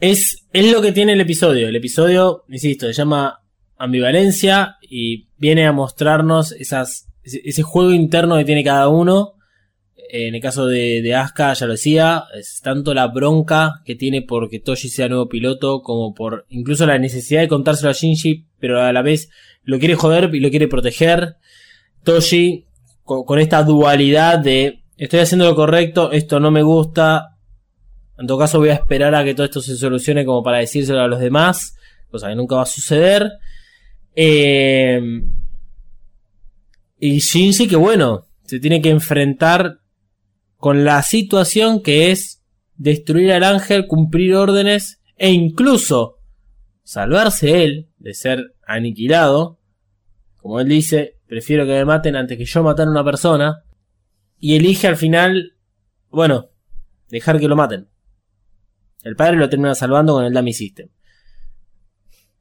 [0.00, 1.68] es, es lo que tiene el episodio.
[1.68, 3.42] El episodio, insisto, se llama
[3.78, 9.35] ambivalencia y viene a mostrarnos esas, ese juego interno que tiene cada uno.
[10.10, 14.60] En el caso de, Asuka, ya lo decía, es tanto la bronca que tiene porque
[14.60, 18.92] Toshi sea nuevo piloto, como por incluso la necesidad de contárselo a Shinji, pero a
[18.92, 19.30] la vez
[19.62, 21.36] lo quiere joder y lo quiere proteger.
[22.04, 22.66] Toshi,
[23.02, 27.36] con, con esta dualidad de estoy haciendo lo correcto, esto no me gusta,
[28.18, 31.00] en todo caso voy a esperar a que todo esto se solucione como para decírselo
[31.00, 31.76] a los demás,
[32.10, 33.30] cosa que nunca va a suceder.
[34.14, 35.00] Eh,
[36.98, 39.80] y Shinji que bueno, se tiene que enfrentar
[40.56, 42.42] con la situación que es
[42.76, 46.18] destruir al ángel, cumplir órdenes e incluso
[46.82, 49.58] salvarse él de ser aniquilado.
[50.36, 53.64] Como él dice, prefiero que me maten antes que yo matar a una persona.
[54.38, 55.56] Y elige al final,
[56.10, 56.50] bueno,
[57.08, 57.88] dejar que lo maten.
[59.02, 60.88] El padre lo termina salvando con el Dummy System.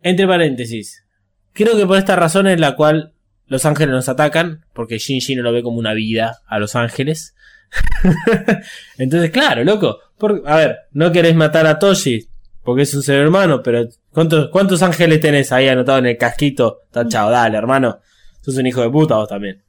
[0.02, 1.06] Entre paréntesis,
[1.54, 3.14] creo que por esta razón es la cual
[3.48, 7.35] los ángeles nos atacan, porque Shinji no lo ve como una vida a los ángeles.
[8.98, 10.00] Entonces, claro, loco.
[10.18, 12.28] por- a ver, no querés matar a Toshi
[12.64, 16.80] porque es un ser hermano, pero ¿cuántos, ¿cuántos ángeles tenés ahí anotados en el casquito?
[16.92, 18.00] Tachado, dale, hermano.
[18.42, 19.64] Sos un hijo de puta vos también.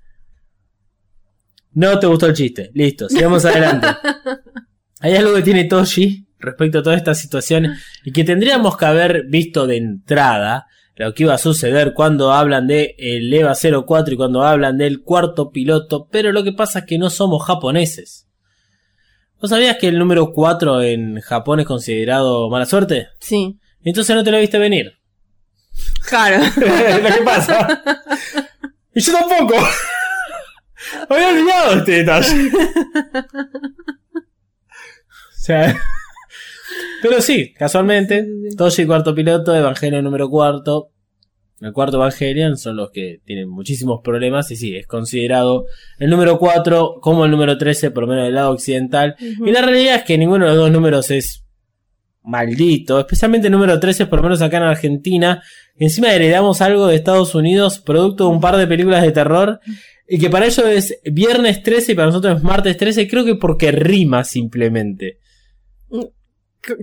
[1.73, 2.71] No te gustó el chiste.
[2.75, 3.89] Listo, sigamos adelante.
[5.01, 9.25] Hay algo que tiene Toshi respecto a todas estas situaciones y que tendríamos que haber
[9.29, 10.67] visto de entrada
[10.97, 15.03] lo que iba a suceder cuando hablan de el EVA 04 y cuando hablan del
[15.03, 18.27] cuarto piloto, pero lo que pasa es que no somos japoneses.
[19.41, 23.09] ¿Vos sabías que el número 4 en Japón es considerado mala suerte?
[23.21, 23.59] Sí.
[23.85, 24.99] Entonces no te lo viste venir.
[26.09, 26.39] Claro.
[26.57, 27.83] lo que pasa.
[28.95, 29.55] Y yo tampoco.
[31.11, 32.51] Había olvidado este detalle.
[35.39, 35.81] O sea.
[37.03, 40.91] Pero sí, casualmente, Toshi cuarto piloto, Evangelio número cuarto.
[41.61, 45.65] El cuarto Evangelion son los que tienen muchísimos problemas y sí, es considerado
[45.99, 49.17] el número 4 como el número 13, por lo menos del lado occidental.
[49.19, 51.47] Y la realidad es que ninguno de los dos números es
[52.23, 55.43] maldito, especialmente el número 13, por lo menos acá en Argentina.
[55.77, 59.61] Encima heredamos algo de Estados Unidos, producto de un par de películas de terror,
[60.09, 63.37] y que para ellos es viernes 13 y para nosotros es martes 13, creo que
[63.37, 65.21] porque rima simplemente.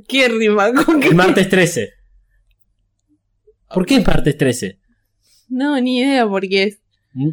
[0.08, 0.72] ¿Qué rima?
[0.74, 1.10] ¿Con qué?
[1.10, 1.90] El martes 13.
[3.74, 4.80] ¿Por qué es martes 13?
[5.50, 6.80] No, ni idea por qué es.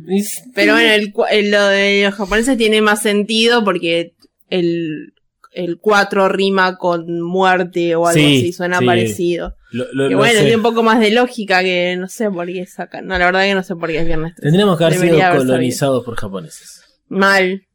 [0.09, 4.15] Es- Pero bueno, el, cua- el- lo de los japoneses tiene más sentido porque
[4.49, 5.13] el,
[5.53, 8.85] el 4 rima con muerte o algo Sí, así, suena sí.
[8.87, 9.57] parecido.
[9.73, 12.67] lo- lo- Y bueno, tiene un poco más de lógica que no sé por qué
[12.67, 13.07] sacan.
[13.07, 14.43] No, la verdad que no sé por qué es viernes 13.
[14.43, 16.83] Tendríamos que haber Debería sido haber colonizados por japoneses.
[17.09, 17.67] Mal.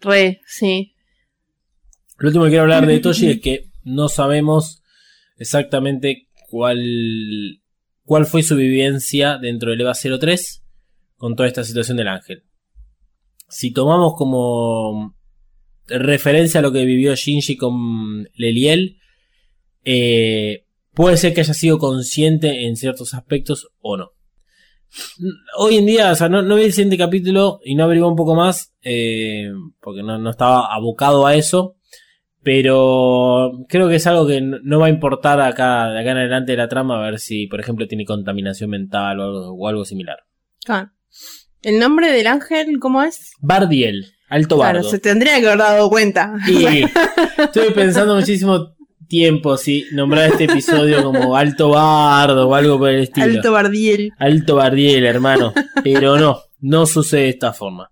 [0.00, 0.92] Re, sí.
[2.18, 4.82] Lo último que quiero hablar de Toshi es que no sabemos
[5.38, 7.62] exactamente cuál,
[8.04, 10.64] cuál fue su vivencia dentro del EVA 03
[11.16, 12.44] con toda esta situación del ángel.
[13.48, 15.14] Si tomamos como
[15.86, 18.98] referencia a lo que vivió Shinji con Leliel,
[19.84, 24.10] eh, puede ser que haya sido consciente en ciertos aspectos o no.
[25.58, 28.34] Hoy en día, o sea, no, vi el siguiente capítulo y no averigué un poco
[28.34, 29.48] más, eh,
[29.80, 31.75] porque no, no estaba abocado a eso.
[32.46, 36.52] Pero creo que es algo que no va a importar acá, de acá en adelante
[36.52, 39.84] de la trama, a ver si, por ejemplo, tiene contaminación mental o algo, o algo
[39.84, 40.18] similar.
[40.68, 40.92] Ah.
[41.62, 43.32] ¿El nombre del ángel cómo es?
[43.40, 44.90] Bardiel, alto Claro, bardo.
[44.90, 46.34] se tendría que haber dado cuenta.
[46.46, 46.84] Y
[47.36, 48.76] estuve pensando muchísimo
[49.08, 53.26] tiempo si nombrar este episodio como alto bardo o algo por el estilo.
[53.26, 54.12] Alto Bardiel.
[54.20, 55.52] Alto Bardiel, hermano.
[55.82, 57.90] Pero no, no sucede de esta forma.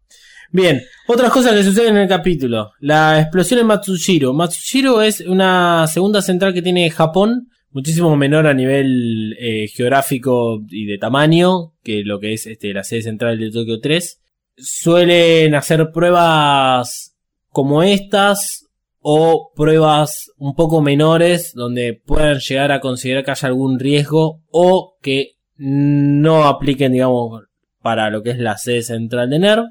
[0.55, 2.75] Bien, otras cosas que suceden en el capítulo.
[2.79, 4.33] La explosión en Matsushiro.
[4.33, 10.87] Matsushiro es una segunda central que tiene Japón, muchísimo menor a nivel eh, geográfico y
[10.87, 14.21] de tamaño que lo que es este, la sede central de Tokio 3.
[14.57, 17.17] Suelen hacer pruebas
[17.49, 18.69] como estas
[19.01, 24.99] o pruebas un poco menores donde puedan llegar a considerar que haya algún riesgo o
[25.03, 27.43] que no apliquen, digamos,
[27.83, 29.65] para lo que es la sede central de NERV.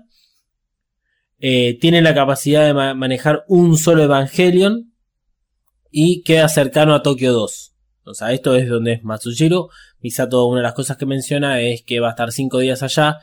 [1.46, 4.94] Eh, tiene la capacidad de ma- manejar un solo Evangelion
[5.92, 7.76] y queda cercano a Tokio 2.
[8.06, 9.68] O sea, esto es donde es Matsushiro.
[10.00, 13.18] Misato, una de las cosas que menciona es que va a estar 5 días allá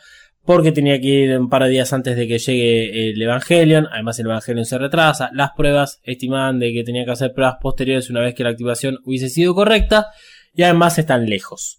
[0.45, 3.87] porque tenía que ir un par de días antes de que llegue el Evangelion.
[3.91, 5.31] Además, el Evangelion se retrasa.
[5.33, 8.99] Las pruebas estimaban de que tenía que hacer pruebas posteriores una vez que la activación
[9.05, 10.09] hubiese sido correcta.
[10.55, 11.79] Y además están lejos.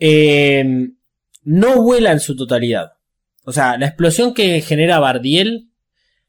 [0.00, 0.64] Eh,
[1.44, 2.90] no vuela en su totalidad.
[3.44, 5.70] O sea, la explosión que genera Bardiel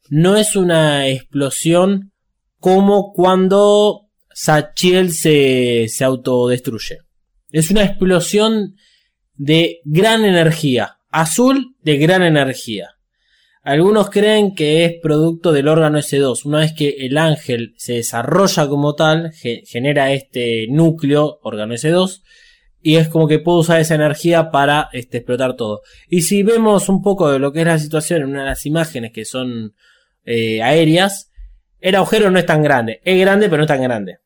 [0.09, 2.12] no es una explosión
[2.59, 6.99] como cuando Sachiel se, se autodestruye.
[7.51, 8.76] Es una explosión
[9.36, 10.97] de gran energía.
[11.09, 12.91] Azul de gran energía.
[13.64, 16.45] Algunos creen que es producto del órgano S2.
[16.45, 22.22] Una vez que el ángel se desarrolla como tal, ge- genera este núcleo, órgano S2,
[22.82, 25.82] y es como que puede usar esa energía para este, explotar todo.
[26.10, 28.66] Y si vemos un poco de lo que es la situación en una de las
[28.66, 29.76] imágenes que son
[30.26, 31.32] eh, aéreas,
[31.80, 33.02] el agujero no es tan grande.
[33.04, 34.18] Es grande, pero no es tan grande.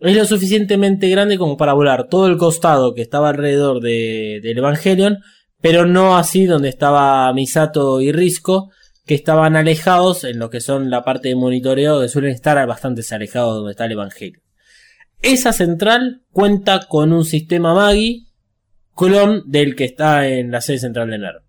[0.00, 4.58] Es lo suficientemente grande como para volar todo el costado que estaba alrededor de, del
[4.58, 5.18] Evangelion,
[5.60, 8.70] pero no así donde estaba Misato y Risco,
[9.06, 13.02] que estaban alejados en lo que son la parte de monitoreo, que suelen estar bastante
[13.12, 14.41] alejados de donde está el Evangelion.
[15.22, 18.26] Esa central cuenta con un sistema Magi,
[18.96, 21.42] clon del que está en la sede central de NERV.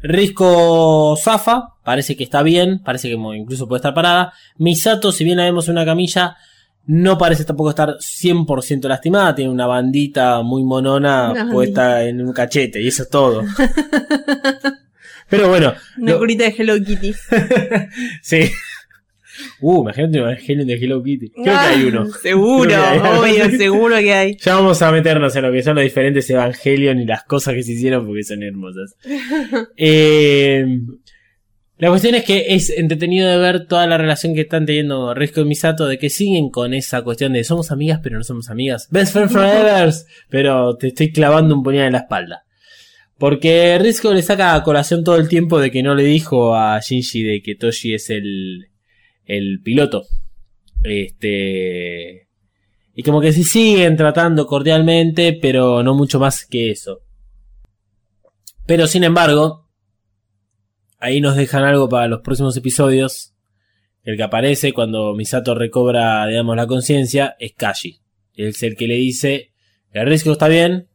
[0.00, 4.32] Risco zafa, parece que está bien, parece que incluso puede estar parada.
[4.56, 6.36] Misato, si bien la vemos en una camilla,
[6.84, 12.32] no parece tampoco estar 100% lastimada, tiene una bandita muy monona Una puesta en un
[12.32, 13.42] cachete y eso es todo.
[15.28, 17.12] Pero bueno, Una lo- curita de Hello Kitty.
[18.22, 18.48] sí.
[19.60, 21.30] Uh, imagínate un Evangelion de Hello Kitty.
[21.30, 22.06] Creo que hay Ah, uno.
[22.22, 22.98] Seguro, hay.
[22.98, 24.36] obvio, seguro que hay.
[24.38, 27.62] Ya vamos a meternos en lo que son los diferentes Evangelion y las cosas que
[27.62, 28.94] se hicieron porque son hermosas.
[29.76, 30.66] Eh,
[31.78, 35.42] la cuestión es que es entretenido de ver toda la relación que están teniendo Risco
[35.42, 38.88] y Misato, de que siguen con esa cuestión de somos amigas pero no somos amigas.
[38.90, 39.92] Best friend forever,
[40.30, 42.42] pero te estoy clavando un puñal en la espalda.
[43.18, 46.80] Porque Risco le saca a colación todo el tiempo de que no le dijo a
[46.80, 48.68] Shinji de que Toshi es el,
[49.26, 50.04] el piloto.
[50.82, 52.28] Este.
[52.94, 57.02] Y como que se siguen tratando cordialmente, pero no mucho más que eso.
[58.64, 59.68] Pero sin embargo,
[60.98, 63.34] ahí nos dejan algo para los próximos episodios.
[64.02, 68.00] El que aparece cuando Misato recobra, digamos, la conciencia es Kashi.
[68.34, 69.52] Es el que le dice
[69.96, 70.88] el riesgo está bien.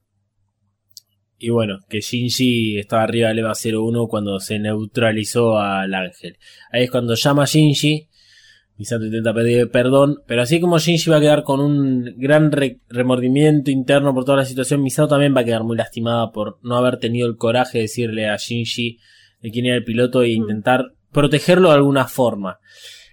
[1.39, 6.37] Y bueno, que Shinji estaba arriba del EVA 01 cuando se neutralizó al ángel.
[6.71, 8.07] Ahí es cuando llama a Shinji.
[8.81, 12.79] Misato intenta pedir perdón, pero así como Shinji va a quedar con un gran re-
[12.89, 16.77] remordimiento interno por toda la situación, Misato también va a quedar muy lastimada por no
[16.77, 18.97] haber tenido el coraje de decirle a Shinji
[19.39, 22.57] de quién era el piloto e intentar protegerlo de alguna forma.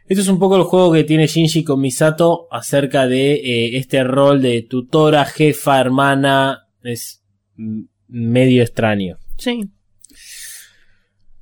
[0.07, 4.03] Esto es un poco el juego que tiene Shinji con Misato acerca de eh, este
[4.05, 6.67] rol de tutora, jefa, hermana.
[6.83, 7.23] Es
[8.07, 9.19] medio extraño.
[9.37, 9.69] Sí.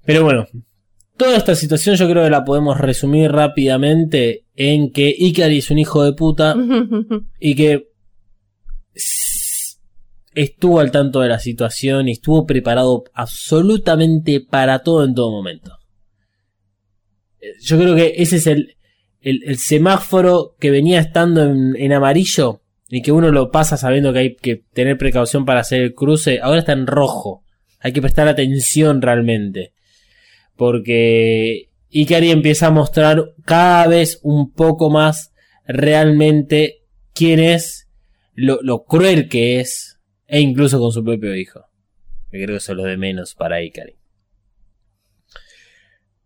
[0.05, 0.47] Pero bueno,
[1.17, 5.79] toda esta situación yo creo que la podemos resumir rápidamente en que Ikari es un
[5.79, 6.55] hijo de puta
[7.41, 7.89] y que
[10.35, 15.79] estuvo al tanto de la situación y estuvo preparado absolutamente para todo en todo momento.
[17.63, 18.77] Yo creo que ese es el,
[19.21, 24.13] el, el semáforo que venía estando en, en amarillo y que uno lo pasa sabiendo
[24.13, 27.43] que hay que tener precaución para hacer el cruce, ahora está en rojo.
[27.81, 29.73] Hay que prestar atención realmente.
[30.57, 35.33] Porque Ikari empieza a mostrar cada vez un poco más
[35.67, 36.83] realmente
[37.13, 37.89] quién es,
[38.35, 41.65] lo, cruel que es, e incluso con su propio hijo.
[42.31, 43.97] Que creo que eso es lo de menos para Ikari.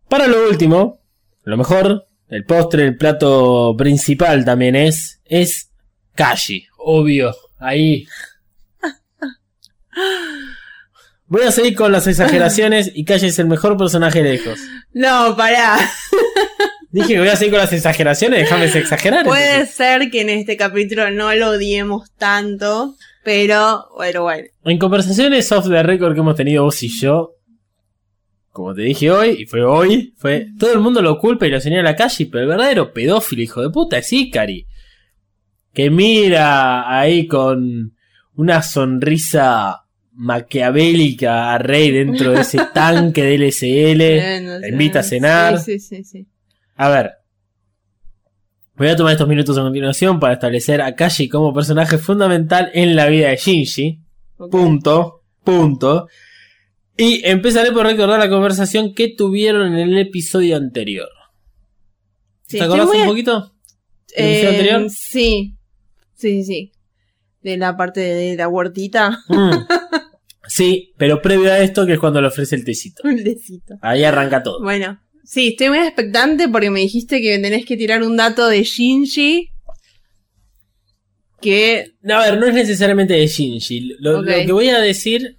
[0.09, 1.01] Para lo último,
[1.43, 5.71] lo mejor, el postre, el plato principal también es, es
[6.15, 8.05] Kashi, obvio, ahí.
[11.31, 14.59] Voy a seguir con las exageraciones y Kashi es el mejor personaje lejos.
[14.91, 15.77] No, pará.
[16.91, 19.25] Dije que voy a seguir con las exageraciones, déjame exagerar.
[19.25, 19.73] Puede entonces.
[19.73, 24.43] ser que en este capítulo no lo odiemos tanto, pero bueno, bueno.
[24.65, 27.37] En conversaciones off the record que hemos tenido vos y yo,
[28.49, 31.61] como te dije hoy, y fue hoy, fue todo el mundo lo culpa y lo
[31.61, 34.67] señala a Kashi, pero el verdadero pedófilo, hijo de puta, es Ikari.
[35.71, 37.95] Que mira ahí con
[38.35, 39.80] una sonrisa
[40.21, 43.97] maquiavélica a Rey dentro de ese tanque de LSL.
[43.97, 45.59] Bueno, la invita a cenar.
[45.59, 46.27] Sí, sí, sí, sí.
[46.75, 47.11] A ver.
[48.75, 52.95] Voy a tomar estos minutos a continuación para establecer a Kashi como personaje fundamental en
[52.95, 53.99] la vida de Shinji.
[54.49, 55.23] Punto.
[55.43, 56.07] Punto.
[56.97, 61.09] Y empezaré por recordar la conversación que tuvieron en el episodio anterior.
[62.47, 63.53] ¿Te acordás un poquito?
[64.15, 64.89] ¿Del Eh, episodio anterior?
[64.91, 65.55] Sí,
[66.13, 66.71] sí, sí.
[67.41, 69.19] De la parte de la huertita.
[69.29, 69.51] Mm.
[70.61, 73.01] Sí, pero previo a esto, que es cuando le ofrece el tecito.
[73.03, 73.79] Un besito.
[73.81, 74.61] Ahí arranca todo.
[74.61, 78.61] Bueno, sí, estoy muy expectante porque me dijiste que tenés que tirar un dato de
[78.61, 79.49] Shinji.
[81.41, 81.95] Que.
[82.07, 83.95] A ver, no es necesariamente de Shinji.
[84.01, 85.37] Lo que voy a decir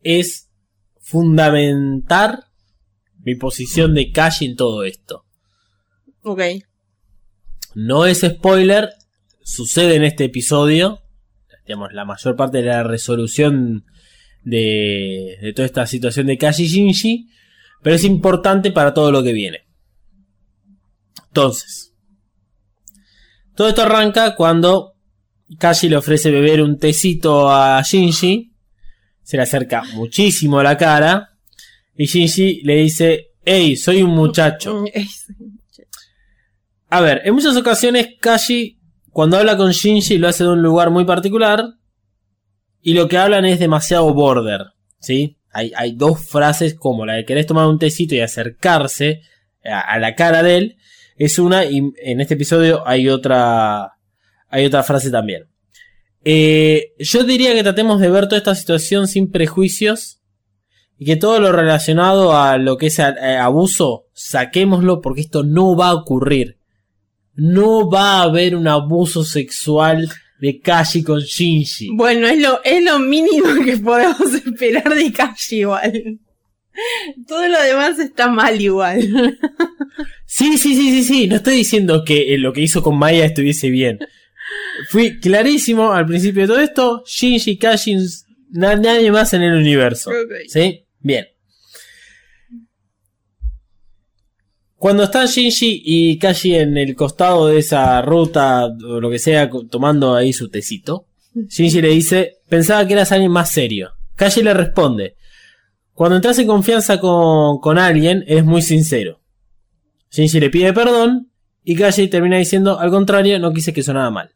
[0.00, 0.48] es
[1.02, 2.44] fundamentar
[3.18, 5.26] mi posición de Kashi en todo esto.
[6.22, 6.40] Ok.
[7.74, 8.88] No es spoiler,
[9.42, 11.02] sucede en este episodio.
[11.66, 13.84] Digamos, la mayor parte de la resolución
[14.44, 17.28] de, de toda esta situación de Kashi Shinji.
[17.82, 19.64] Pero es importante para todo lo que viene.
[21.28, 21.92] Entonces,
[23.54, 24.94] todo esto arranca cuando
[25.58, 28.52] Kashi le ofrece beber un tecito a Shinji.
[29.22, 31.36] Se le acerca muchísimo a la cara.
[31.96, 34.84] Y Shinji le dice: Hey, soy un muchacho.
[36.90, 38.78] A ver, en muchas ocasiones Kashi,
[39.10, 41.64] cuando habla con Shinji, lo hace de un lugar muy particular.
[42.86, 44.66] Y lo que hablan es demasiado border.
[45.00, 45.38] ¿Sí?
[45.50, 49.22] Hay, hay dos frases como la de querés tomar un tecito y acercarse
[49.64, 50.76] a, la cara de él.
[51.16, 53.92] Es una, y en este episodio hay otra.
[54.48, 55.46] Hay otra frase también.
[56.26, 60.20] Eh, yo diría que tratemos de ver toda esta situación sin prejuicios.
[60.98, 65.88] Y que todo lo relacionado a lo que es abuso, saquémoslo porque esto no va
[65.88, 66.58] a ocurrir.
[67.32, 70.08] No va a haber un abuso sexual
[70.40, 71.90] de Kashi con Shinji.
[71.94, 76.18] Bueno, es lo, es lo mínimo que podemos esperar de Kashi igual.
[77.28, 79.38] Todo lo demás está mal igual.
[80.26, 81.26] Sí, sí, sí, sí, sí.
[81.28, 83.98] No estoy diciendo que eh, lo que hizo con Maya estuviese bien.
[84.88, 87.04] Fui clarísimo al principio de todo esto.
[87.06, 87.96] Shinji, Kashi,
[88.50, 90.10] na- nadie más en el universo.
[90.48, 90.84] ¿Sí?
[90.98, 91.26] Bien.
[94.84, 99.48] Cuando están Shinji y Kashi en el costado de esa ruta o lo que sea,
[99.70, 103.92] tomando ahí su tecito, Shinji le dice, pensaba que eras alguien más serio.
[104.14, 105.16] Kashi le responde,
[105.94, 109.22] cuando entras en confianza con, con alguien, es muy sincero.
[110.10, 111.30] Shinji le pide perdón
[111.62, 114.34] y Kashi termina diciendo, al contrario, no quise que sonara mal.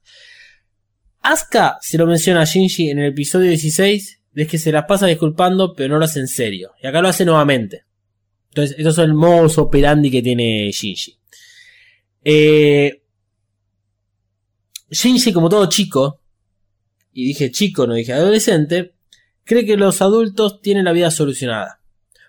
[1.21, 5.09] Asuka se lo menciona a Shinji en el episodio 16, es que se las pasa
[5.09, 6.71] disculpando, pero no lo hace en serio.
[6.83, 7.83] Y acá lo hace nuevamente.
[8.59, 11.17] Entonces, eso es el modus operandi que tiene Shinji.
[12.25, 13.03] Eh,
[14.91, 16.21] Shinji, como todo chico,
[17.13, 18.95] y dije chico, no dije adolescente,
[19.45, 21.81] cree que los adultos tienen la vida solucionada.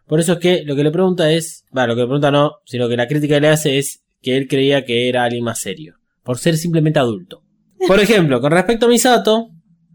[0.05, 2.57] Por eso es que lo que le pregunta es, bueno, lo que le pregunta no,
[2.65, 5.59] sino que la crítica que le hace es que él creía que era alguien más
[5.59, 7.43] serio, por ser simplemente adulto.
[7.87, 9.49] Por ejemplo, con respecto a Misato,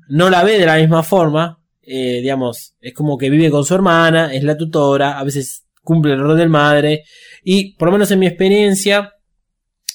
[0.08, 3.74] no la ve de la misma forma, eh, digamos, es como que vive con su
[3.74, 7.04] hermana, es la tutora, a veces cumple el rol del madre,
[7.44, 9.12] y por lo menos en mi experiencia,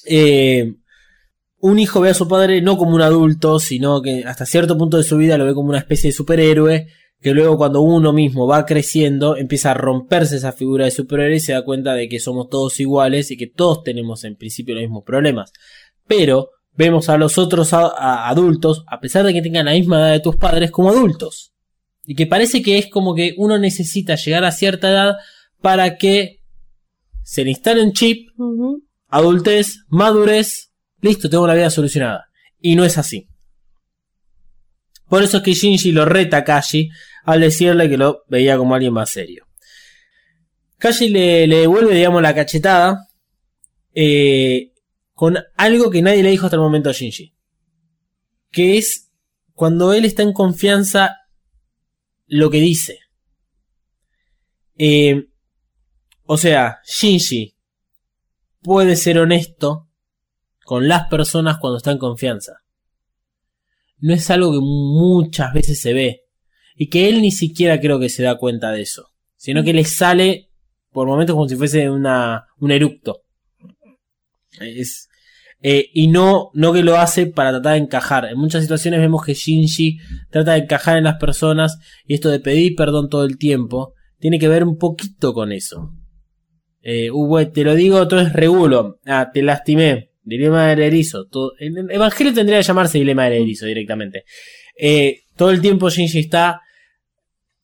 [0.06, 0.74] eh,
[1.58, 4.96] un hijo ve a su padre no como un adulto, sino que hasta cierto punto
[4.96, 6.86] de su vida lo ve como una especie de superhéroe,
[7.20, 11.40] que luego cuando uno mismo va creciendo empieza a romperse esa figura de superhéroe y
[11.40, 14.82] se da cuenta de que somos todos iguales y que todos tenemos en principio los
[14.82, 15.52] mismos problemas.
[16.06, 20.12] Pero vemos a los otros a- adultos, a pesar de que tengan la misma edad
[20.12, 21.52] de tus padres, como adultos.
[22.06, 25.16] Y que parece que es como que uno necesita llegar a cierta edad
[25.60, 26.40] para que
[27.22, 28.28] se le instale un chip,
[29.08, 32.26] adultez, madurez, listo, tengo la vida solucionada.
[32.58, 33.28] Y no es así.
[35.08, 36.88] Por eso es que Shinji lo reta a Kashi
[37.24, 39.46] al decirle que lo veía como alguien más serio.
[40.78, 43.08] Kashi le, le devuelve, digamos, la cachetada
[43.94, 44.72] eh,
[45.14, 47.34] con algo que nadie le dijo hasta el momento a Shinji.
[48.50, 49.10] Que es
[49.54, 51.16] cuando él está en confianza
[52.26, 52.98] lo que dice.
[54.78, 55.29] Eh,
[56.32, 57.56] o sea, Shinji
[58.62, 59.88] puede ser honesto
[60.64, 62.52] con las personas cuando está en confianza.
[63.98, 66.20] No es algo que muchas veces se ve.
[66.76, 69.08] Y que él ni siquiera creo que se da cuenta de eso.
[69.34, 70.52] Sino que le sale
[70.92, 73.24] por momentos como si fuese una, un eructo.
[74.60, 78.26] Eh, y no, no que lo hace para tratar de encajar.
[78.26, 79.98] En muchas situaciones vemos que Shinji
[80.30, 84.38] trata de encajar en las personas y esto de pedir perdón todo el tiempo tiene
[84.38, 85.92] que ver un poquito con eso.
[86.82, 88.98] Eh, güey, te lo digo, todo es regulo.
[89.06, 90.10] Ah, te lastimé.
[90.22, 91.26] Dilema del erizo.
[91.58, 94.24] El el evangelio tendría que llamarse dilema del erizo directamente.
[94.76, 96.60] Eh, todo el tiempo Shinji está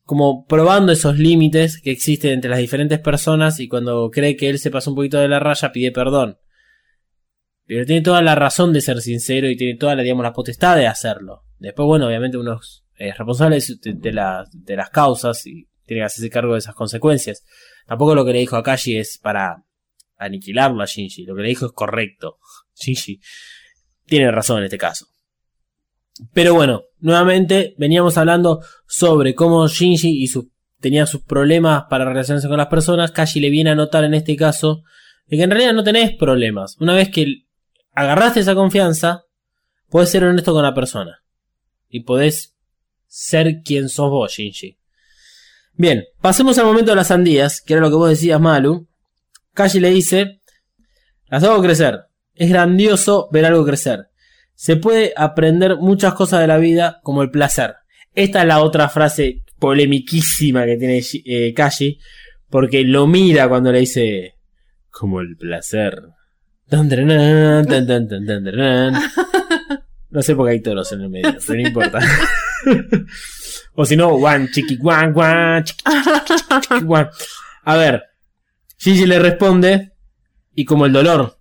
[0.04, 4.58] como probando esos límites que existen entre las diferentes personas y cuando cree que él
[4.58, 6.38] se pasó un poquito de la raya pide perdón.
[7.66, 10.76] Pero tiene toda la razón de ser sincero y tiene toda la, digamos, la potestad
[10.76, 11.42] de hacerlo.
[11.58, 12.60] Después, bueno, obviamente uno
[12.96, 17.44] es responsable de, de de las causas y tiene que hacerse cargo de esas consecuencias.
[17.86, 19.64] Tampoco lo que le dijo a Kashi es para
[20.16, 21.24] aniquilarlo a Shinji.
[21.24, 22.38] Lo que le dijo es correcto.
[22.74, 23.20] Shinji
[24.04, 25.06] tiene razón en este caso.
[26.32, 32.48] Pero bueno, nuevamente veníamos hablando sobre cómo Shinji y su, tenía sus problemas para relacionarse
[32.48, 33.12] con las personas.
[33.12, 34.82] Kashi le viene a notar en este caso
[35.26, 36.76] de que en realidad no tenés problemas.
[36.80, 37.46] Una vez que
[37.92, 39.24] agarraste esa confianza,
[39.90, 41.22] podés ser honesto con la persona.
[41.88, 42.56] Y podés
[43.06, 44.78] ser quien sos vos, Shinji.
[45.78, 48.88] Bien, pasemos al momento de las sandías, que era lo que vos decías, Malu.
[49.52, 50.40] Kashi le dice,
[51.28, 52.06] las hago crecer.
[52.34, 54.08] Es grandioso ver algo crecer.
[54.54, 57.74] Se puede aprender muchas cosas de la vida como el placer.
[58.14, 61.98] Esta es la otra frase polemiquísima que tiene eh, Kashi,
[62.48, 64.36] porque lo mira cuando le dice,
[64.90, 66.02] como el placer.
[70.08, 71.98] No sé por qué hay toros en el medio, pero no importa.
[73.76, 77.08] o si no, guan, chiqui, guan, guan, chiqui, chiqui, chiqui, guan.
[77.64, 78.02] A ver,
[78.78, 79.92] Gigi le responde,
[80.54, 81.38] y como el dolor.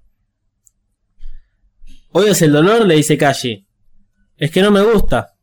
[2.11, 2.85] ¿Oyes el dolor?
[2.85, 3.65] Le dice Kashi.
[4.37, 5.35] Es que no me gusta,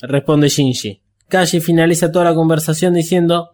[0.00, 1.02] responde Shinji.
[1.28, 3.50] Kashi finaliza toda la conversación diciendo,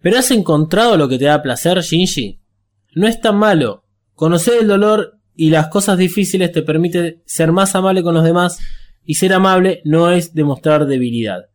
[0.00, 2.40] ¿pero has encontrado lo que te da placer, Shinji?
[2.94, 3.84] No es tan malo.
[4.14, 8.58] Conocer el dolor y las cosas difíciles te permite ser más amable con los demás
[9.06, 11.46] y ser amable no es demostrar debilidad.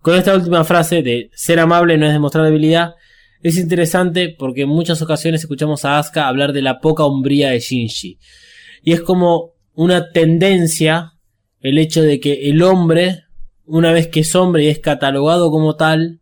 [0.00, 2.94] Con esta última frase de ser amable no es demostrar debilidad,
[3.42, 7.60] es interesante porque en muchas ocasiones escuchamos a Asuka hablar de la poca hombría de
[7.60, 8.18] Shinji.
[8.82, 11.12] Y es como una tendencia
[11.60, 13.24] el hecho de que el hombre,
[13.64, 16.20] una vez que es hombre y es catalogado como tal,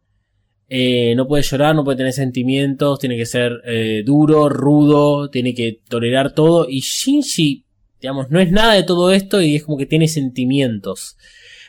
[0.69, 5.53] eh, no puede llorar, no puede tener sentimientos, tiene que ser eh, duro, rudo, tiene
[5.53, 6.67] que tolerar todo.
[6.69, 7.67] Y Shinji,
[8.01, 11.17] digamos, no es nada de todo esto y es como que tiene sentimientos.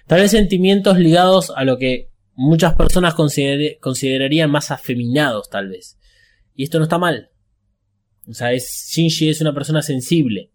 [0.07, 5.97] Tal vez sentimientos ligados a lo que muchas personas consider- considerarían más afeminados, tal vez.
[6.55, 7.29] Y esto no está mal.
[8.27, 10.51] O sea, es, Shinji es una persona sensible.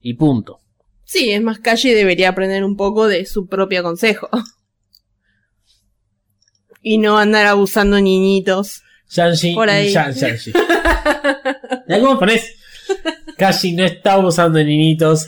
[0.00, 0.60] Y punto.
[1.04, 4.28] Sí, es más calle y debería aprender un poco de su propio consejo.
[6.80, 8.82] Y no andar abusando niñitos.
[9.10, 9.88] Shanji Por ahí.
[9.88, 10.52] y Shan- Shanji.
[11.88, 12.54] ¿Ya cómo pones?
[13.36, 15.26] Kashi no está usando niñitos.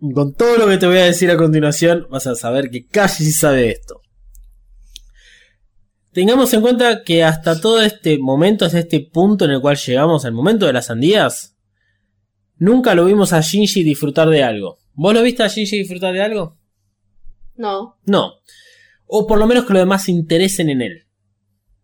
[0.00, 2.86] Y Con todo lo que te voy a decir a continuación, vas a saber que
[2.86, 4.00] Kashi sí sabe esto.
[6.12, 10.24] Tengamos en cuenta que hasta todo este momento, hasta este punto en el cual llegamos,
[10.24, 11.56] al momento de las sandías,
[12.56, 14.78] nunca lo vimos a Shinji disfrutar de algo.
[14.92, 16.58] ¿Vos lo viste a Shinji disfrutar de algo?
[17.56, 17.96] No.
[18.04, 18.34] No.
[19.06, 21.06] O por lo menos que los demás se interesen en él.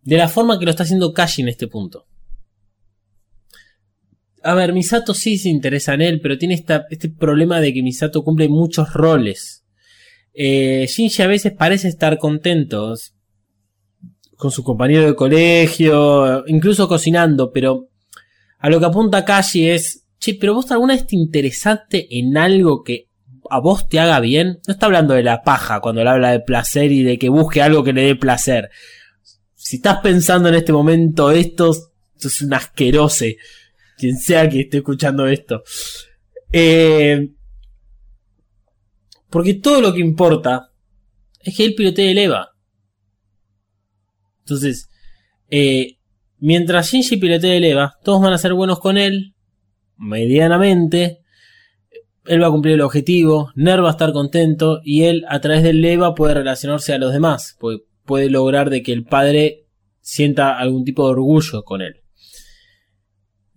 [0.01, 2.05] De la forma que lo está haciendo Kashi en este punto.
[4.43, 8.23] A ver, Misato sí se interesa en él, pero tiene este problema de que Misato
[8.23, 9.65] cumple muchos roles.
[10.33, 12.95] Eh, Shinji a veces parece estar contento
[14.37, 17.89] con su compañero de colegio, incluso cocinando, pero
[18.59, 22.83] a lo que apunta Kashi es, che, pero vos alguna vez te interesaste en algo
[22.83, 23.09] que
[23.49, 24.59] a vos te haga bien?
[24.67, 27.61] No está hablando de la paja cuando le habla de placer y de que busque
[27.61, 28.69] algo que le dé placer.
[29.55, 33.37] Si estás pensando en este momento esto, esto es un asquerose.
[33.99, 35.61] Quien sea que esté escuchando esto.
[36.53, 37.29] Eh,
[39.29, 40.71] porque todo lo que importa
[41.41, 42.49] es que él pilotee el EVA.
[44.39, 44.89] Entonces,
[45.49, 45.97] eh,
[46.37, 49.35] mientras Shinji pilotee el EVA, todos van a ser buenos con él,
[49.97, 51.19] medianamente.
[52.25, 55.61] Él va a cumplir el objetivo, Ner va a estar contento y él a través
[55.61, 59.65] del EVA puede relacionarse a los demás, puede, puede lograr de que el padre
[59.99, 62.01] sienta algún tipo de orgullo con él.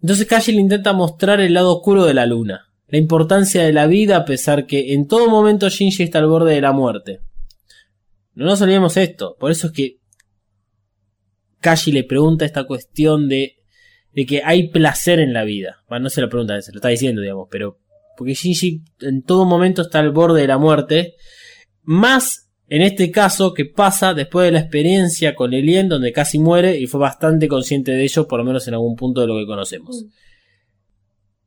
[0.03, 3.87] Entonces Kashi le intenta mostrar el lado oscuro de la luna, la importancia de la
[3.87, 7.21] vida a pesar que en todo momento Shinji está al borde de la muerte.
[8.35, 9.99] No nos olvidemos esto, por eso es que
[11.61, 13.59] Kashi le pregunta esta cuestión de,
[14.13, 15.85] de que hay placer en la vida.
[15.89, 17.79] Bueno, no se lo pregunta, se lo está diciendo, digamos, pero
[18.17, 21.15] porque Shinji en todo momento está al borde de la muerte,
[21.83, 26.79] más en este caso que pasa después de la experiencia con Elien donde casi muere
[26.79, 29.45] y fue bastante consciente de ello, por lo menos en algún punto de lo que
[29.45, 30.07] conocemos.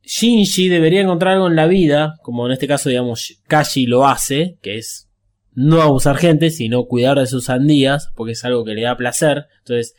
[0.04, 4.56] Shinji debería encontrar algo en la vida, como en este caso, digamos, Kashi lo hace,
[4.62, 5.08] que es
[5.50, 9.46] no abusar gente, sino cuidar de sus sandías, porque es algo que le da placer.
[9.58, 9.94] Entonces,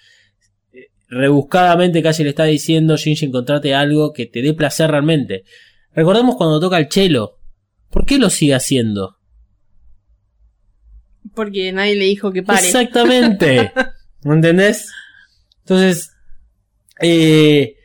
[0.72, 5.44] eh, rebuscadamente Kashi le está diciendo, Shinji, encontrate algo que te dé placer realmente.
[5.92, 7.34] Recordemos cuando toca el chelo.
[7.90, 9.17] ¿Por qué lo sigue haciendo?
[11.34, 12.66] Porque nadie le dijo que pare.
[12.66, 13.72] Exactamente.
[14.24, 14.92] ¿Me entendés?
[15.60, 16.12] Entonces,
[17.02, 17.76] eh,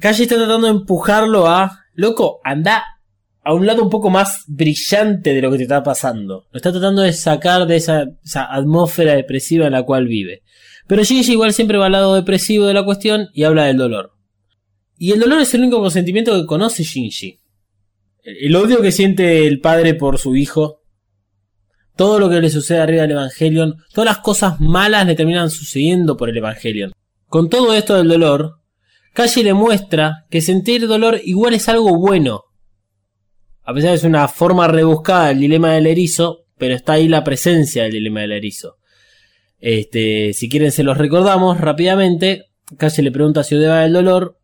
[0.00, 2.84] Kashi está tratando de empujarlo a, loco, anda
[3.42, 6.46] a un lado un poco más brillante de lo que te está pasando.
[6.50, 10.42] Lo está tratando de sacar de esa, esa atmósfera depresiva en la cual vive.
[10.86, 14.12] Pero Shinji igual siempre va al lado depresivo de la cuestión y habla del dolor.
[14.96, 17.40] Y el dolor es el único sentimiento que conoce Shinji.
[18.22, 20.77] El el odio que siente el padre por su hijo,
[21.98, 26.16] todo lo que le sucede arriba del Evangelion, todas las cosas malas le terminan sucediendo
[26.16, 26.92] por el Evangelion.
[27.26, 28.60] Con todo esto del dolor,
[29.14, 32.44] Kashi le muestra que sentir dolor igual es algo bueno.
[33.64, 37.08] A pesar de que es una forma rebuscada del dilema del erizo, pero está ahí
[37.08, 38.76] la presencia del dilema del erizo.
[39.58, 42.44] Este, si quieren se los recordamos rápidamente.
[42.78, 44.38] Kashi le pregunta si odiaba el dolor.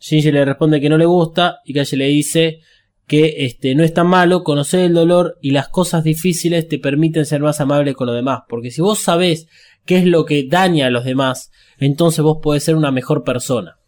[0.00, 2.60] Shinji le responde que no le gusta y Kashi le dice
[3.06, 7.26] que este, no es tan malo conocer el dolor y las cosas difíciles te permiten
[7.26, 8.42] ser más amable con los demás.
[8.48, 9.46] Porque si vos sabés
[9.84, 13.78] qué es lo que daña a los demás, entonces vos podés ser una mejor persona.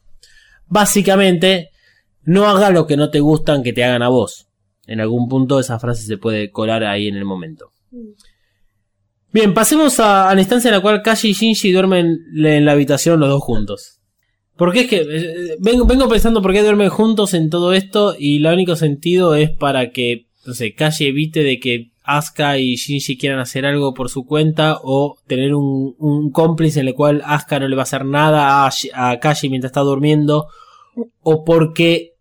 [0.67, 1.71] Básicamente,
[2.25, 4.49] no haga lo que no te gustan que te hagan a vos.
[4.87, 7.73] En algún punto esa frase se puede colar ahí en el momento.
[9.33, 12.73] Bien, pasemos a, a la instancia en la cual Kashi y Shinji duermen en la
[12.73, 13.96] habitación los dos juntos.
[14.57, 18.37] Porque es que eh, vengo, vengo pensando por qué duermen juntos en todo esto y
[18.37, 23.19] el único sentido es para que, no sé, Kashi evite de que Asuka y Shinji
[23.19, 27.69] quieran hacer algo por su cuenta o tener un, cómplice en el cual Asuka no
[27.69, 30.47] le va a hacer nada a, a Kashi mientras está durmiendo
[31.21, 32.15] o porque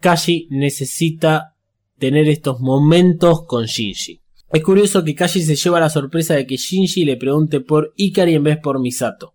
[0.00, 1.54] Kashi necesita
[1.98, 4.20] tener estos momentos con Shinji.
[4.50, 8.34] Es curioso que Kashi se lleva la sorpresa de que Shinji le pregunte por Ikari
[8.34, 9.34] en vez por Misato.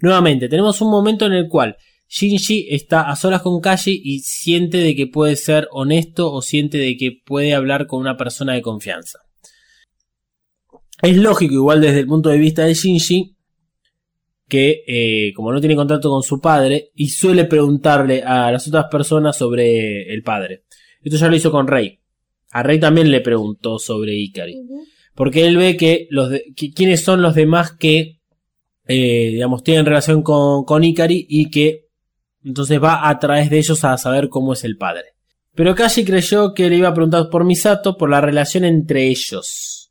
[0.00, 1.76] Nuevamente, tenemos un momento en el cual
[2.08, 6.78] Shinji está a solas con Kashi y siente de que puede ser honesto o siente
[6.78, 9.20] de que puede hablar con una persona de confianza.
[11.02, 13.36] Es lógico, igual desde el punto de vista de Shinji,
[14.48, 18.86] que eh, como no tiene contacto con su padre y suele preguntarle a las otras
[18.90, 20.64] personas sobre el padre.
[21.02, 21.98] Esto ya lo hizo con Rey.
[22.52, 24.54] A Rey también le preguntó sobre Ikari.
[25.14, 28.20] Porque él ve que los de- que- quiénes son los demás que
[28.86, 31.84] eh, digamos tienen relación con, con Ikari y que
[32.44, 35.14] entonces va a través de ellos a saber cómo es el padre.
[35.54, 39.90] Pero Kashi creyó que le iba a preguntar por Misato por la relación entre ellos.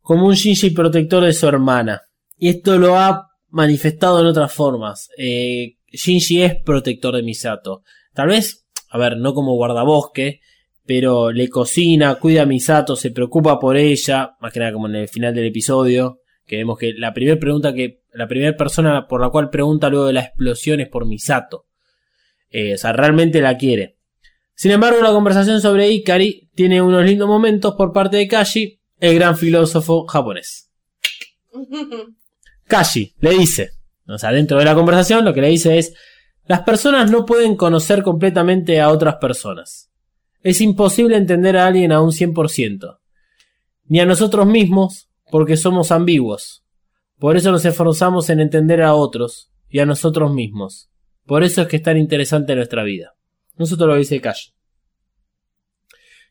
[0.00, 2.02] Como un Shinji protector de su hermana.
[2.38, 5.08] Y esto lo ha manifestado en otras formas.
[5.16, 7.82] Eh, Shinji es protector de Misato.
[8.14, 10.40] Tal vez, a ver, no como guardabosque,
[10.84, 14.96] pero le cocina, cuida a Misato, se preocupa por ella, más que nada como en
[14.96, 16.20] el final del episodio,
[16.50, 20.06] que vemos que la primera pregunta que, la primera persona por la cual pregunta luego
[20.06, 21.68] de la explosión es por Misato.
[22.50, 23.98] Eh, o sea, realmente la quiere.
[24.56, 29.14] Sin embargo, la conversación sobre Ikari tiene unos lindos momentos por parte de Kashi, el
[29.14, 30.72] gran filósofo japonés.
[32.66, 33.70] Kashi le dice,
[34.08, 35.94] o sea, dentro de la conversación lo que le dice es,
[36.46, 39.92] las personas no pueden conocer completamente a otras personas.
[40.42, 42.98] Es imposible entender a alguien a un 100%.
[43.84, 46.64] Ni a nosotros mismos, porque somos ambiguos.
[47.18, 50.90] Por eso nos esforzamos en entender a otros y a nosotros mismos.
[51.26, 53.14] Por eso es que es tan interesante nuestra vida.
[53.56, 54.52] Nosotros lo dice Kashi.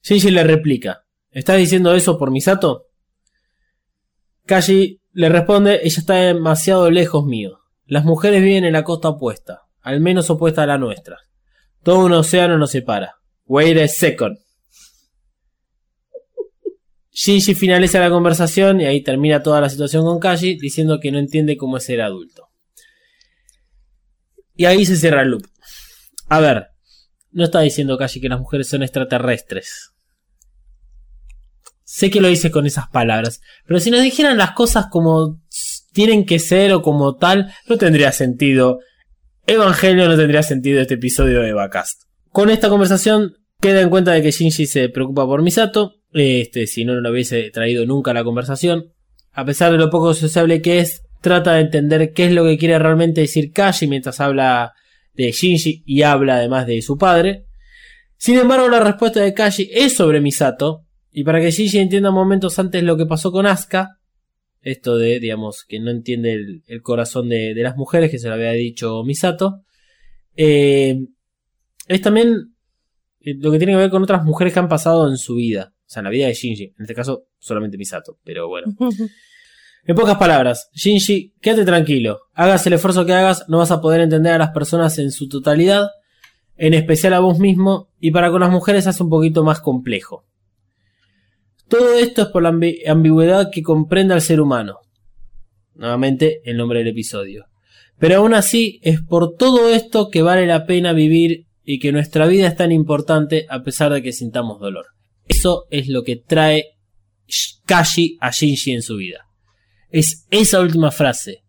[0.03, 2.87] Shinji le replica, ¿estás diciendo eso por Misato?
[4.45, 7.59] Kashi le responde, ella está demasiado lejos mío.
[7.85, 11.17] Las mujeres viven en la costa opuesta, al menos opuesta a la nuestra.
[11.83, 13.15] Todo un océano nos separa.
[13.45, 14.37] Wait a second.
[17.21, 21.19] Shinji finaliza la conversación y ahí termina toda la situación con Kashi diciendo que no
[21.19, 22.47] entiende cómo es ser adulto.
[24.55, 25.45] Y ahí se cierra el loop.
[26.29, 26.67] A ver,
[27.31, 29.91] no está diciendo Kashi que las mujeres son extraterrestres.
[31.83, 35.41] Sé que lo dice con esas palabras, pero si nos dijeran las cosas como
[35.91, 38.79] tienen que ser o como tal, no tendría sentido.
[39.45, 42.03] Evangelio no tendría sentido este episodio de Bacast.
[42.31, 45.98] Con esta conversación queda en cuenta de que Shinji se preocupa por Misato.
[46.11, 48.93] Este, si no, no lo hubiese traído nunca a la conversación.
[49.31, 52.57] A pesar de lo poco sociable que es, trata de entender qué es lo que
[52.57, 54.73] quiere realmente decir Kashi mientras habla
[55.13, 57.45] de Shinji y habla además de su padre.
[58.17, 60.85] Sin embargo, la respuesta de Kashi es sobre Misato.
[61.11, 63.97] Y para que Shinji entienda momentos antes lo que pasó con Asuka,
[64.61, 68.51] esto de, digamos, que no entiende el, corazón de, las mujeres, que se lo había
[68.51, 69.63] dicho Misato,
[70.35, 70.97] eh,
[71.87, 72.55] es también
[73.19, 75.73] lo que tiene que ver con otras mujeres que han pasado en su vida.
[75.89, 76.65] O sea, en la vida de Shinji.
[76.65, 78.19] En este caso, solamente Misato.
[78.23, 78.67] Pero bueno.
[79.85, 82.19] En pocas palabras, Shinji, quédate tranquilo.
[82.35, 85.27] Hagas el esfuerzo que hagas, no vas a poder entender a las personas en su
[85.27, 85.87] totalidad.
[86.57, 87.89] En especial a vos mismo.
[87.99, 90.25] Y para con las mujeres hace un poquito más complejo.
[91.67, 94.81] Todo esto es por la ambi ambigüedad que comprende al ser humano.
[95.73, 97.47] Nuevamente, el nombre del episodio.
[97.97, 102.27] Pero aún así, es por todo esto que vale la pena vivir y que nuestra
[102.27, 104.85] vida es tan importante a pesar de que sintamos dolor.
[105.29, 106.75] Eso es lo que trae
[107.65, 109.27] Kashi a Shinji en su vida.
[109.91, 111.43] Es esa última frase.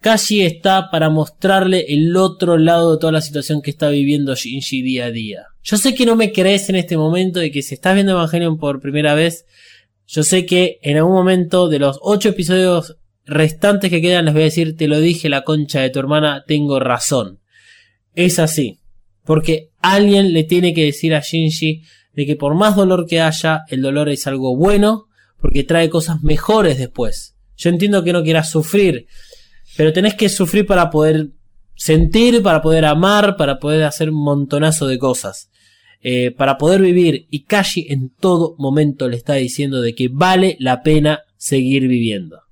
[0.00, 4.82] Kashi está para mostrarle el otro lado de toda la situación que está viviendo Shinji
[4.82, 5.46] día a día.
[5.62, 8.58] Yo sé que no me crees en este momento y que si estás viendo Evangelion
[8.58, 9.46] por primera vez,
[10.06, 14.42] yo sé que en algún momento de los ocho episodios restantes que quedan les voy
[14.42, 17.40] a decir, te lo dije la concha de tu hermana, tengo razón.
[18.14, 18.80] Es así.
[19.24, 21.82] Porque alguien le tiene que decir a Shinji
[22.16, 25.04] de que por más dolor que haya, el dolor es algo bueno,
[25.38, 27.36] porque trae cosas mejores después.
[27.56, 29.06] Yo entiendo que no quieras sufrir,
[29.76, 31.28] pero tenés que sufrir para poder
[31.74, 35.50] sentir, para poder amar, para poder hacer un montonazo de cosas.
[36.02, 37.26] Eh, para poder vivir.
[37.30, 42.42] Y Kashi en todo momento le está diciendo de que vale la pena seguir viviendo.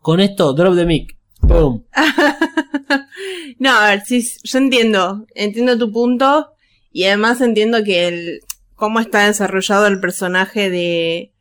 [0.00, 1.18] Con esto, drop the mic.
[1.40, 1.86] Boom.
[3.58, 5.26] no, a ver, sí, yo entiendo.
[5.34, 6.48] Entiendo tu punto.
[6.90, 8.40] Y además entiendo que el,
[8.78, 11.32] cómo está desarrollado el personaje de,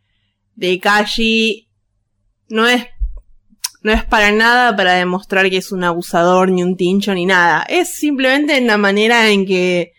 [0.56, 1.70] de Kashi
[2.50, 2.84] no es
[3.84, 7.64] no es para nada para demostrar que es un abusador, ni un tincho, ni nada.
[7.70, 9.94] Es simplemente en la manera en que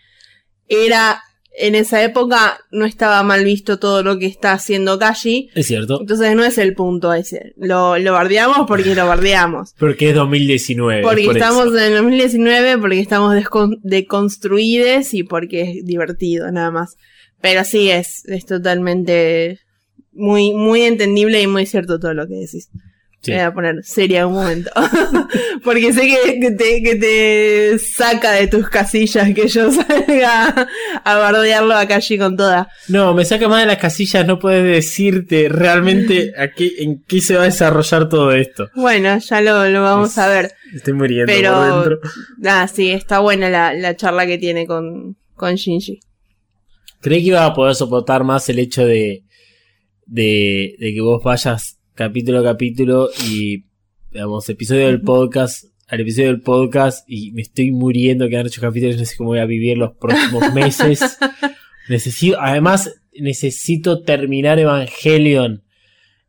[0.67, 1.23] era
[1.57, 5.49] en esa época no estaba mal visto todo lo que está haciendo Kashi.
[5.55, 6.01] Es cierto.
[6.01, 7.53] Entonces no es el punto ese.
[7.57, 9.75] Lo, lo bardeamos porque lo bardeamos.
[9.79, 11.03] Porque es 2019.
[11.03, 11.79] Porque por estamos eso.
[11.79, 13.35] en 2019, porque estamos
[13.83, 16.97] deconstruides y porque es divertido, nada más.
[17.41, 19.61] Pero sí, es, es totalmente
[20.13, 22.69] muy, muy entendible y muy cierto todo lo que decís.
[23.21, 23.33] Sí.
[23.33, 24.71] Voy a poner seria un momento.
[25.65, 30.69] Porque sé que, que te, que te saca de tus casillas que yo salga
[31.05, 32.69] a bardearlo a Kashi con toda.
[32.87, 37.21] No, me saca más de las casillas, no puedes decirte realmente a qué, en qué
[37.21, 38.71] se va a desarrollar todo esto.
[38.77, 40.53] Bueno, ya lo, lo vamos Es- a ver.
[40.73, 42.11] Estoy muriendo Pero- por dentro.
[42.45, 45.99] Ah, sí, está buena la, la charla que tiene con, con Shinji.
[47.01, 49.25] Creí que iba a poder soportar más el hecho de,
[50.07, 53.65] de, de que vos vayas capítulo a capítulo y,
[54.11, 58.99] digamos, episodio del podcast al episodio del podcast y me estoy muriendo, quedan ocho capítulos,
[58.99, 61.19] no sé cómo voy a vivir los próximos meses.
[61.89, 65.65] necesito, además, necesito terminar Evangelion.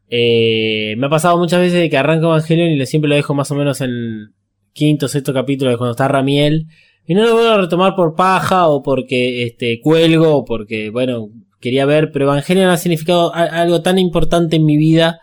[0.07, 3.33] Eh, me ha pasado muchas veces de que arranco Evangelion y lo, siempre lo dejo
[3.33, 4.33] más o menos en
[4.71, 6.67] quinto o sexto capítulo de cuando está Ramiel.
[7.09, 11.29] Y no lo vuelvo a retomar por paja o porque este, cuelgo o porque, bueno,
[11.59, 15.19] quería ver, pero Evangelion ha significado algo tan importante en mi vida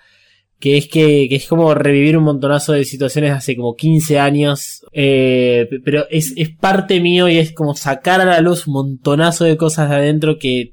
[0.58, 4.84] que es que, que es como revivir un montonazo de situaciones hace como 15 años,
[4.92, 9.44] eh, pero es, es parte mío y es como sacar a la luz un montonazo
[9.44, 10.72] de cosas de adentro que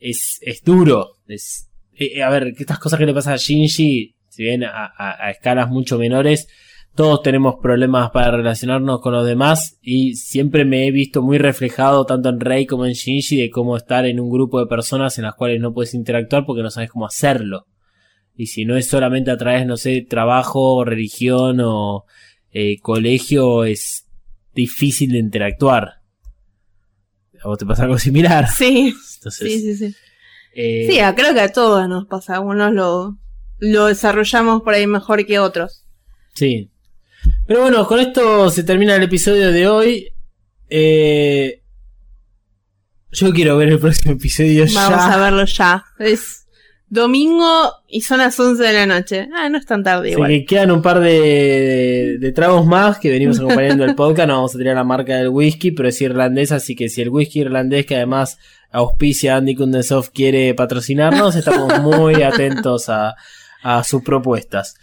[0.00, 1.10] es, es duro.
[1.28, 5.26] Es, eh, a ver, estas cosas que le pasan a Shinji, si bien a, a-
[5.26, 6.48] a escalas mucho menores,
[6.96, 12.06] todos tenemos problemas para relacionarnos con los demás y siempre me he visto muy reflejado
[12.06, 15.24] tanto en Rei como en Shinji de cómo estar en un grupo de personas en
[15.24, 17.66] las cuales no puedes interactuar porque no sabes cómo hacerlo.
[18.34, 22.04] Y si no es solamente a través, no sé, trabajo, religión o
[22.50, 24.06] eh, colegio, es
[24.54, 26.00] difícil de interactuar.
[27.42, 28.48] ¿A vos te pasa algo similar?
[28.56, 29.94] Sí, Entonces, sí, sí, sí.
[30.54, 32.36] eh, Sí, creo que a todos nos pasa.
[32.36, 33.18] Algunos lo,
[33.58, 35.84] lo desarrollamos por ahí mejor que otros.
[36.34, 36.70] Sí.
[37.46, 40.08] Pero bueno, con esto se termina el episodio de hoy.
[40.68, 41.62] Eh,
[43.12, 45.12] yo quiero ver el próximo episodio Vamos ya.
[45.12, 45.84] a verlo ya.
[45.98, 46.46] Es
[46.88, 49.28] domingo y son las 11 de la noche.
[49.34, 50.30] Ah, no es tan tarde Así igual.
[50.30, 54.28] que quedan un par de, de- de tragos más que venimos acompañando el podcast.
[54.28, 57.08] No vamos a tener la marca del whisky, pero es irlandés, así que si el
[57.10, 58.38] whisky irlandés que además
[58.70, 63.14] auspicia Andy Kundesov quiere patrocinarnos, estamos muy atentos a,
[63.62, 64.74] a sus propuestas.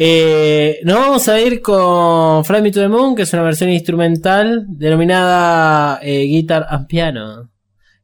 [0.00, 3.68] Eh, nos vamos a ir con Fly Me to the Moon, que es una versión
[3.70, 7.50] instrumental denominada eh, Guitar and Piano,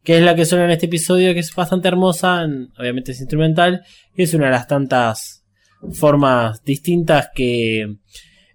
[0.03, 3.21] que es la que suena en este episodio, que es bastante hermosa, en- obviamente es
[3.21, 3.83] instrumental,
[4.17, 5.45] y es una de las tantas
[5.93, 7.87] formas distintas que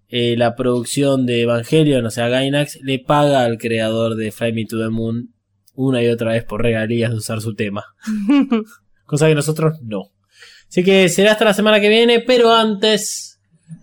[0.10, 4.66] eh, la producción de Evangelion, o sea, Gainax, le paga al creador de Fly Me
[4.66, 5.34] to the Moon
[5.76, 7.86] una y otra vez por regalías de usar su tema.
[9.06, 10.12] Cosa que nosotros no.
[10.68, 13.29] Así que será hasta la semana que viene, pero antes,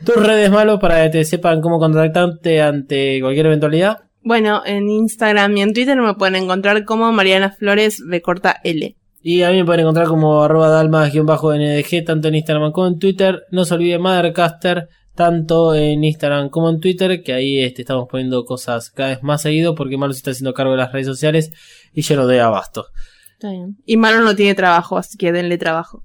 [0.05, 3.99] tus redes malos para que te sepan cómo contactarte ante cualquier eventualidad.
[4.23, 8.97] Bueno, en Instagram y en Twitter me pueden encontrar como Mariana Flores B corta L.
[9.23, 13.43] Y a mí me pueden encontrar como arroba dalmas-ndg, tanto en Instagram como en Twitter.
[13.51, 18.45] No se olviden Mothercaster, tanto en Instagram como en Twitter, que ahí este, estamos poniendo
[18.45, 21.53] cosas cada vez más seguido, porque Malo se está haciendo cargo de las redes sociales
[21.93, 22.87] y yo no doy abasto.
[23.33, 23.77] Está bien.
[23.85, 26.05] Y Maro no tiene trabajo, así que denle trabajo.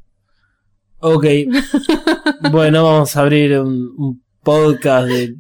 [1.02, 1.26] Ok.
[2.52, 5.36] bueno, vamos a abrir un, un podcast de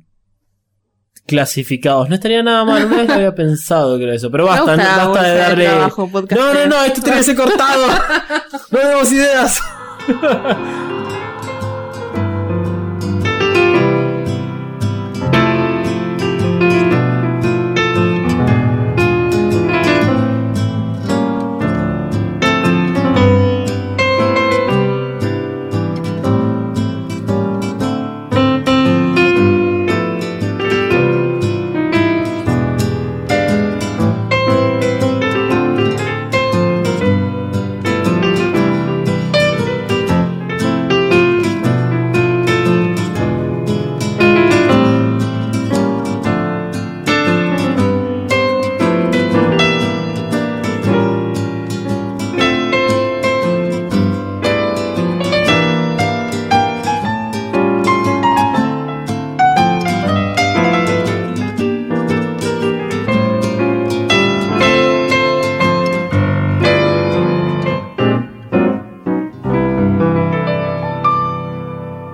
[1.25, 2.09] clasificados.
[2.09, 4.29] No estaría nada mal, una vez lo había pensado, creo eso.
[4.31, 5.65] Pero basta, no- basta de darle...
[5.65, 6.09] trabajo.
[6.13, 7.85] No, no, no, esto tiene que ser cortado.
[8.71, 9.59] No tenemos ideas.